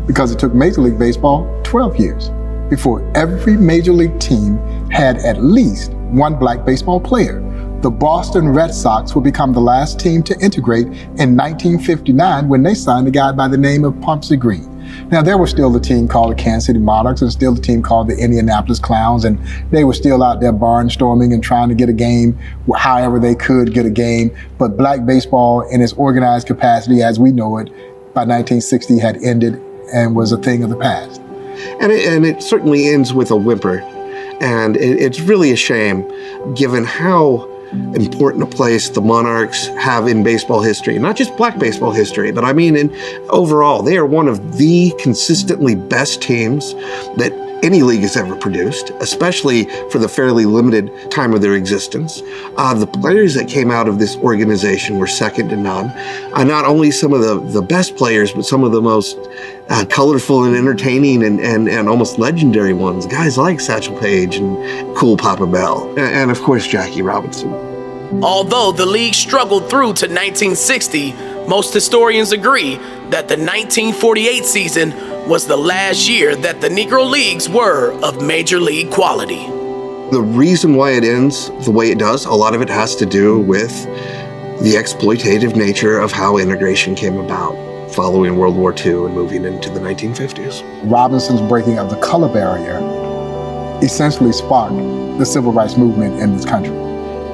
Because 0.06 0.32
it 0.32 0.38
took 0.38 0.52
Major 0.52 0.82
League 0.82 0.98
Baseball 0.98 1.62
12 1.62 1.96
years 1.98 2.30
before 2.68 3.10
every 3.16 3.56
Major 3.56 3.94
League 3.94 4.20
team 4.20 4.58
had 4.90 5.16
at 5.16 5.42
least 5.42 5.92
one 5.92 6.38
black 6.38 6.66
baseball 6.66 7.00
player. 7.00 7.40
The 7.80 7.90
Boston 7.90 8.50
Red 8.50 8.74
Sox 8.74 9.14
would 9.14 9.24
become 9.24 9.54
the 9.54 9.62
last 9.62 9.98
team 9.98 10.22
to 10.24 10.38
integrate 10.40 10.88
in 10.88 11.34
1959 11.34 12.48
when 12.50 12.62
they 12.62 12.74
signed 12.74 13.08
a 13.08 13.10
guy 13.10 13.32
by 13.32 13.48
the 13.48 13.56
name 13.56 13.84
of 13.84 13.94
Pumpsie 13.94 14.38
Green. 14.38 14.73
Now, 15.10 15.22
there 15.22 15.38
was 15.38 15.50
still 15.50 15.70
the 15.70 15.80
team 15.80 16.08
called 16.08 16.32
the 16.32 16.34
Kansas 16.34 16.66
City 16.66 16.78
Monarchs 16.78 17.22
and 17.22 17.30
still 17.30 17.54
the 17.54 17.60
team 17.60 17.82
called 17.82 18.08
the 18.08 18.16
Indianapolis 18.16 18.78
Clowns, 18.78 19.24
and 19.24 19.38
they 19.70 19.84
were 19.84 19.92
still 19.92 20.22
out 20.22 20.40
there 20.40 20.52
barnstorming 20.52 21.32
and 21.32 21.42
trying 21.42 21.68
to 21.68 21.74
get 21.74 21.88
a 21.88 21.92
game 21.92 22.38
however 22.76 23.18
they 23.18 23.34
could 23.34 23.72
get 23.74 23.86
a 23.86 23.90
game. 23.90 24.34
But 24.58 24.76
black 24.76 25.04
baseball 25.04 25.62
in 25.62 25.80
its 25.80 25.92
organized 25.94 26.46
capacity 26.46 27.02
as 27.02 27.18
we 27.18 27.32
know 27.32 27.58
it 27.58 27.68
by 28.14 28.22
1960 28.22 28.98
had 28.98 29.16
ended 29.22 29.60
and 29.92 30.16
was 30.16 30.32
a 30.32 30.38
thing 30.38 30.62
of 30.62 30.70
the 30.70 30.76
past. 30.76 31.20
And 31.80 31.92
it, 31.92 32.06
and 32.06 32.24
it 32.24 32.42
certainly 32.42 32.88
ends 32.88 33.12
with 33.12 33.30
a 33.30 33.36
whimper. 33.36 33.80
And 34.40 34.76
it, 34.76 35.00
it's 35.00 35.20
really 35.20 35.52
a 35.52 35.56
shame 35.56 36.04
given 36.54 36.84
how 36.84 37.53
important 37.94 38.42
a 38.42 38.46
place 38.46 38.88
the 38.88 39.00
Monarchs 39.00 39.66
have 39.68 40.06
in 40.08 40.22
baseball 40.22 40.60
history. 40.60 40.98
Not 40.98 41.16
just 41.16 41.36
black 41.36 41.58
baseball 41.58 41.92
history, 41.92 42.32
but 42.32 42.44
I 42.44 42.52
mean 42.52 42.76
in 42.76 42.94
overall. 43.30 43.82
They 43.82 43.96
are 43.96 44.06
one 44.06 44.28
of 44.28 44.56
the 44.58 44.92
consistently 44.98 45.74
best 45.74 46.22
teams 46.22 46.74
that 47.16 47.32
any 47.64 47.82
league 47.82 48.02
has 48.02 48.14
ever 48.14 48.36
produced, 48.36 48.90
especially 49.00 49.64
for 49.90 49.98
the 49.98 50.08
fairly 50.08 50.44
limited 50.44 51.10
time 51.10 51.32
of 51.32 51.40
their 51.40 51.54
existence. 51.54 52.22
Uh, 52.56 52.74
the 52.74 52.86
players 52.86 53.32
that 53.34 53.48
came 53.48 53.70
out 53.70 53.88
of 53.88 53.98
this 53.98 54.16
organization 54.16 54.98
were 54.98 55.06
second 55.06 55.48
to 55.48 55.56
none. 55.56 55.86
Uh, 56.34 56.44
not 56.44 56.66
only 56.66 56.90
some 56.90 57.14
of 57.14 57.22
the, 57.22 57.40
the 57.52 57.62
best 57.62 57.96
players, 57.96 58.32
but 58.32 58.44
some 58.44 58.64
of 58.64 58.72
the 58.72 58.82
most 58.82 59.16
uh, 59.70 59.84
colorful 59.88 60.44
and 60.44 60.56
entertaining 60.56 61.24
and, 61.24 61.40
and, 61.40 61.68
and 61.68 61.88
almost 61.88 62.18
legendary 62.18 62.72
ones. 62.72 63.06
Guys 63.06 63.38
like 63.38 63.60
Satchel 63.60 63.98
Paige 63.98 64.36
and 64.36 64.96
Cool 64.96 65.16
Papa 65.16 65.46
Bell, 65.46 65.88
and, 65.90 66.00
and 66.00 66.30
of 66.30 66.40
course 66.42 66.66
Jackie 66.66 67.02
Robinson. 67.02 67.52
Although 68.22 68.72
the 68.72 68.86
league 68.86 69.14
struggled 69.14 69.68
through 69.70 69.94
to 69.94 70.06
1960, 70.06 71.12
most 71.48 71.74
historians 71.74 72.32
agree 72.32 72.76
that 73.10 73.28
the 73.28 73.36
1948 73.36 74.44
season 74.44 74.90
was 75.28 75.46
the 75.46 75.56
last 75.56 76.08
year 76.08 76.36
that 76.36 76.60
the 76.60 76.68
Negro 76.68 77.08
Leagues 77.10 77.48
were 77.48 77.92
of 78.02 78.22
major 78.22 78.60
league 78.60 78.90
quality. 78.90 79.46
The 80.10 80.20
reason 80.22 80.76
why 80.76 80.92
it 80.92 81.04
ends 81.04 81.50
the 81.64 81.70
way 81.70 81.90
it 81.90 81.98
does, 81.98 82.26
a 82.26 82.32
lot 82.32 82.54
of 82.54 82.60
it 82.60 82.68
has 82.68 82.94
to 82.96 83.06
do 83.06 83.38
with 83.38 83.84
the 84.60 84.74
exploitative 84.74 85.56
nature 85.56 85.98
of 85.98 86.12
how 86.12 86.36
integration 86.36 86.94
came 86.94 87.16
about 87.16 87.73
following 87.94 88.36
World 88.36 88.56
War 88.56 88.74
II 88.76 89.06
and 89.06 89.14
moving 89.14 89.44
into 89.44 89.70
the 89.70 89.78
1950s. 89.78 90.62
Robinson's 90.90 91.40
breaking 91.42 91.78
of 91.78 91.90
the 91.90 91.96
color 91.96 92.28
barrier 92.28 92.80
essentially 93.82 94.32
sparked 94.32 94.76
the 95.18 95.24
civil 95.24 95.52
rights 95.52 95.76
movement 95.76 96.20
in 96.20 96.34
this 96.34 96.44
country 96.44 96.76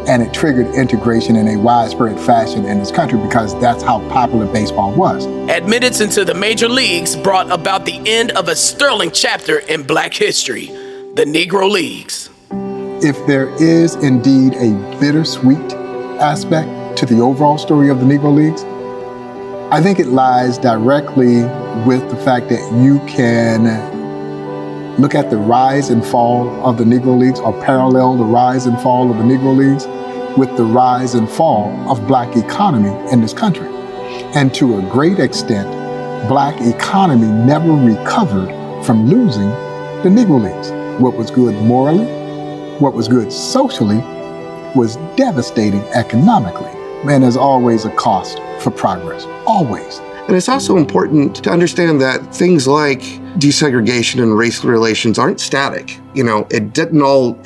and 0.09 0.23
it 0.23 0.33
triggered 0.33 0.67
integration 0.75 1.37
in 1.37 1.49
a 1.49 1.57
widespread 1.57 2.19
fashion 2.19 2.65
in 2.65 2.79
this 2.79 2.91
country 2.91 3.19
because 3.19 3.59
that's 3.61 3.83
how 3.83 4.01
popular 4.09 4.47
baseball 4.53 4.93
was. 4.95 5.27
Admittance 5.49 6.01
into 6.01 6.25
the 6.25 6.35
major 6.35 6.69
leagues 6.69 7.17
brought 7.17 7.51
about 7.51 7.85
the 7.85 8.01
end 8.07 8.31
of 8.33 8.49
a 8.49 8.57
sterling 8.57 9.11
chapter 9.11 9.59
in 9.61 9.83
black 9.83 10.13
history, 10.13 10.67
the 11.15 11.25
Negro 11.27 11.71
Leagues. 11.71 12.31
If 13.03 13.17
there 13.27 13.49
is 13.63 13.95
indeed 13.97 14.55
a 14.55 14.73
bittersweet 14.99 15.73
aspect 16.21 16.99
to 16.99 17.07
the 17.07 17.21
overall 17.21 17.59
story 17.59 17.89
of 17.89 18.01
the 18.01 18.07
Negro 18.07 18.35
Leagues, 18.35 18.63
I 19.73 19.81
think 19.81 20.01
it 20.01 20.09
lies 20.09 20.59
directly 20.59 21.45
with 21.87 22.11
the 22.11 22.17
fact 22.25 22.49
that 22.49 22.61
you 22.83 22.99
can 23.07 23.69
look 25.01 25.15
at 25.15 25.31
the 25.31 25.37
rise 25.37 25.91
and 25.91 26.05
fall 26.05 26.49
of 26.67 26.77
the 26.77 26.83
Negro 26.83 27.17
Leagues 27.17 27.39
or 27.39 27.53
parallel 27.63 28.17
the 28.17 28.25
rise 28.25 28.67
and 28.67 28.77
fall 28.81 29.13
of 29.13 29.19
the 29.19 29.23
Negro 29.23 29.57
Leagues 29.57 29.87
with 30.37 30.57
the 30.57 30.65
rise 30.65 31.15
and 31.15 31.29
fall 31.31 31.71
of 31.89 32.05
black 32.09 32.37
economy 32.37 32.91
in 33.13 33.21
this 33.21 33.33
country. 33.33 33.69
And 34.35 34.53
to 34.55 34.79
a 34.79 34.83
great 34.91 35.21
extent, 35.21 35.69
black 36.29 36.61
economy 36.61 37.29
never 37.29 37.71
recovered 37.71 38.49
from 38.85 39.07
losing 39.07 39.51
the 40.03 40.09
Negro 40.09 40.43
Leagues. 40.43 40.73
What 41.01 41.15
was 41.15 41.31
good 41.31 41.55
morally, 41.63 42.07
what 42.81 42.93
was 42.93 43.07
good 43.07 43.33
socially, 43.33 43.99
was 44.75 44.97
devastating 45.15 45.83
economically. 45.95 46.80
And 47.05 47.25
there's 47.25 47.37
always 47.37 47.85
a 47.85 47.91
cost 47.91 48.41
for 48.59 48.71
progress, 48.71 49.25
always. 49.47 50.01
And 50.31 50.37
it's 50.37 50.49
also 50.49 50.77
important 50.77 51.43
to 51.43 51.51
understand 51.51 52.01
that 52.03 52.33
things 52.33 52.69
like 52.69 53.01
desegregation 53.41 54.23
and 54.23 54.39
race 54.39 54.63
relations 54.63 55.19
aren't 55.19 55.41
static. 55.41 55.99
You 56.15 56.23
know, 56.23 56.47
it 56.51 56.73
didn't 56.73 57.03
all 57.03 57.37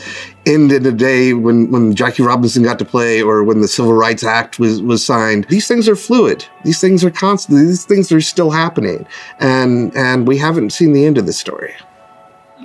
end 0.45 0.71
in 0.71 0.85
a 0.85 0.93
day 0.93 1.33
when, 1.33 1.71
when 1.71 1.95
Jackie 1.95 2.23
Robinson 2.23 2.63
got 2.63 2.79
to 2.81 2.85
play 2.85 3.23
or 3.23 3.43
when 3.43 3.63
the 3.63 3.69
Civil 3.69 3.95
Rights 3.95 4.23
Act 4.23 4.59
was, 4.59 4.83
was 4.83 5.03
signed. 5.03 5.47
These 5.49 5.67
things 5.67 5.89
are 5.89 5.97
fluid. 5.97 6.45
These 6.65 6.81
things 6.81 7.05
are 7.05 7.11
constant. 7.11 7.59
These 7.59 7.87
things 7.87 8.13
are 8.13 8.21
still 8.21 8.51
happening. 8.51 9.07
And 9.39 9.97
and 9.97 10.29
we 10.29 10.37
haven't 10.37 10.71
seen 10.71 10.93
the 10.93 11.07
end 11.07 11.17
of 11.17 11.25
this 11.25 11.39
story. 11.39 11.75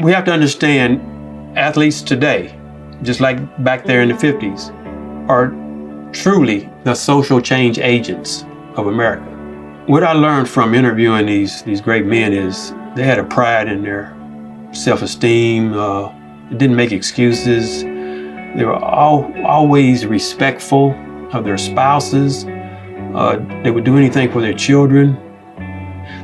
We 0.02 0.12
have 0.12 0.26
to 0.26 0.34
understand 0.34 1.58
athletes 1.58 2.02
today, 2.02 2.54
just 3.04 3.22
like 3.22 3.38
back 3.64 3.86
there 3.86 4.02
in 4.02 4.10
the 4.10 4.16
50s, 4.16 4.70
are 5.30 5.52
truly 6.12 6.70
the 6.84 6.94
social 6.94 7.42
change 7.42 7.80
agents 7.80 8.46
of 8.76 8.88
America 8.88 9.30
what 9.90 10.04
I 10.04 10.14
learned 10.14 10.48
from 10.48 10.76
interviewing 10.76 11.26
these 11.26 11.64
these 11.64 11.82
great 11.82 12.06
men 12.06 12.32
is 12.32 12.76
they 12.96 13.04
had 13.04 13.18
a 13.18 13.24
pride 13.24 13.68
in 13.68 13.82
their 13.82 14.16
self-esteem. 14.72 15.74
Uh, 15.74 16.14
didn't 16.58 16.76
make 16.76 16.92
excuses. 16.92 17.82
They 17.82 18.66
were 18.66 18.76
all, 18.76 19.34
always 19.44 20.06
respectful 20.06 20.94
of 21.34 21.44
their 21.44 21.58
spouses. 21.58 22.46
Uh, 23.16 23.44
they 23.64 23.72
would 23.72 23.84
do 23.84 23.98
anything 23.98 24.32
for 24.32 24.42
their 24.42 24.54
children. 24.54 25.18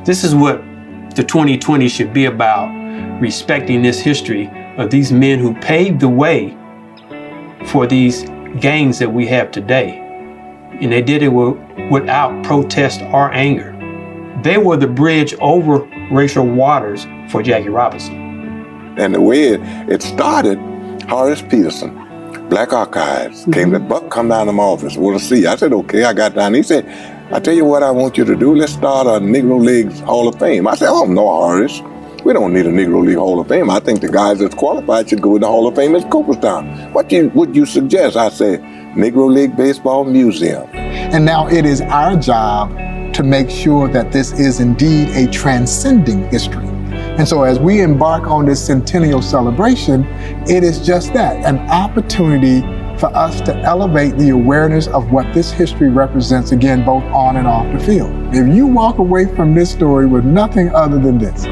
This 0.04 0.22
is 0.22 0.32
what 0.32 0.58
the 1.16 1.24
2020 1.24 1.88
should 1.88 2.12
be 2.12 2.26
about: 2.26 2.68
respecting 3.20 3.82
this 3.82 3.98
history 3.98 4.48
of 4.76 4.90
these 4.90 5.10
men 5.10 5.40
who 5.40 5.54
paved 5.54 5.98
the 5.98 6.08
way 6.08 6.56
for 7.66 7.84
these 7.84 8.26
gains 8.60 8.98
that 8.98 9.12
we 9.12 9.26
have 9.26 9.50
today 9.50 10.02
and 10.80 10.92
they 10.92 11.02
did 11.02 11.22
it 11.22 11.28
without 11.28 12.44
protest 12.44 13.00
or 13.02 13.32
anger. 13.32 13.72
They 14.42 14.58
were 14.58 14.76
the 14.76 14.86
bridge 14.86 15.34
over 15.40 15.78
racial 16.10 16.46
waters 16.46 17.06
for 17.30 17.42
Jackie 17.42 17.68
Robinson. 17.68 18.14
And 18.98 19.14
the 19.14 19.20
way 19.20 19.48
it, 19.48 19.60
it 19.88 20.02
started, 20.02 20.58
Horace 21.08 21.42
Peterson, 21.42 21.94
Black 22.48 22.72
Archives, 22.72 23.42
mm-hmm. 23.42 23.52
came 23.52 23.72
to 23.72 23.80
Buck, 23.80 24.10
come 24.10 24.28
down 24.28 24.46
to 24.46 24.52
my 24.52 24.62
office, 24.62 24.96
want 24.96 25.18
to 25.18 25.24
see. 25.24 25.46
I 25.46 25.56
said, 25.56 25.72
okay, 25.72 26.04
I 26.04 26.12
got 26.12 26.34
down. 26.34 26.54
He 26.54 26.62
said, 26.62 26.86
I 27.32 27.40
tell 27.40 27.54
you 27.54 27.64
what 27.64 27.82
I 27.82 27.90
want 27.90 28.16
you 28.16 28.24
to 28.24 28.36
do. 28.36 28.54
Let's 28.54 28.72
start 28.72 29.06
a 29.06 29.24
Negro 29.24 29.62
Leagues 29.62 30.00
Hall 30.00 30.28
of 30.28 30.38
Fame. 30.38 30.68
I 30.68 30.74
said, 30.76 30.88
oh, 30.90 31.04
no, 31.06 31.26
Horace. 31.26 31.80
We 32.26 32.32
don't 32.32 32.52
need 32.52 32.66
a 32.66 32.72
Negro 32.72 33.06
League 33.06 33.18
Hall 33.18 33.38
of 33.38 33.46
Fame. 33.46 33.70
I 33.70 33.78
think 33.78 34.00
the 34.00 34.08
guys 34.08 34.40
that's 34.40 34.52
qualified 34.52 35.08
should 35.08 35.22
go 35.22 35.36
in 35.36 35.42
the 35.42 35.46
Hall 35.46 35.68
of 35.68 35.76
Fame 35.76 35.94
at 35.94 36.10
Cooperstown. 36.10 36.92
What 36.92 37.12
you, 37.12 37.28
would 37.36 37.54
you 37.54 37.64
suggest? 37.64 38.16
I 38.16 38.30
said, 38.30 38.62
Negro 38.96 39.32
League 39.32 39.56
Baseball 39.56 40.04
Museum. 40.04 40.68
And 40.74 41.24
now 41.24 41.46
it 41.46 41.64
is 41.64 41.82
our 41.82 42.16
job 42.16 42.70
to 43.14 43.22
make 43.22 43.48
sure 43.48 43.86
that 43.92 44.10
this 44.10 44.32
is 44.32 44.58
indeed 44.58 45.10
a 45.10 45.30
transcending 45.30 46.28
history. 46.28 46.66
And 46.66 47.28
so 47.28 47.44
as 47.44 47.60
we 47.60 47.80
embark 47.80 48.24
on 48.24 48.44
this 48.44 48.66
centennial 48.66 49.22
celebration, 49.22 50.04
it 50.48 50.64
is 50.64 50.84
just 50.84 51.14
that 51.14 51.36
an 51.44 51.58
opportunity 51.70 52.62
for 52.98 53.06
us 53.14 53.40
to 53.42 53.56
elevate 53.58 54.16
the 54.16 54.30
awareness 54.30 54.88
of 54.88 55.12
what 55.12 55.32
this 55.32 55.52
history 55.52 55.90
represents, 55.90 56.50
again, 56.50 56.84
both 56.84 57.04
on 57.04 57.36
and 57.36 57.46
off 57.46 57.72
the 57.72 57.78
field. 57.78 58.10
If 58.34 58.52
you 58.52 58.66
walk 58.66 58.98
away 58.98 59.32
from 59.36 59.54
this 59.54 59.70
story 59.70 60.06
with 60.06 60.24
nothing 60.24 60.74
other 60.74 60.98
than 60.98 61.18
this, 61.18 61.46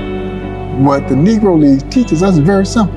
what 0.78 1.08
the 1.08 1.14
Negro 1.14 1.58
League 1.58 1.88
teaches 1.90 2.22
us 2.22 2.34
is 2.34 2.40
very 2.40 2.66
simple. 2.66 2.96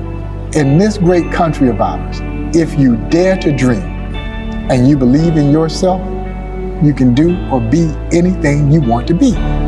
In 0.58 0.78
this 0.78 0.98
great 0.98 1.30
country 1.30 1.68
of 1.68 1.80
ours, 1.80 2.18
if 2.56 2.78
you 2.78 2.96
dare 3.08 3.36
to 3.38 3.54
dream 3.54 3.82
and 4.70 4.88
you 4.88 4.96
believe 4.96 5.36
in 5.36 5.52
yourself, 5.52 6.00
you 6.82 6.92
can 6.92 7.14
do 7.14 7.38
or 7.50 7.60
be 7.60 7.94
anything 8.12 8.72
you 8.72 8.80
want 8.80 9.06
to 9.08 9.14
be. 9.14 9.67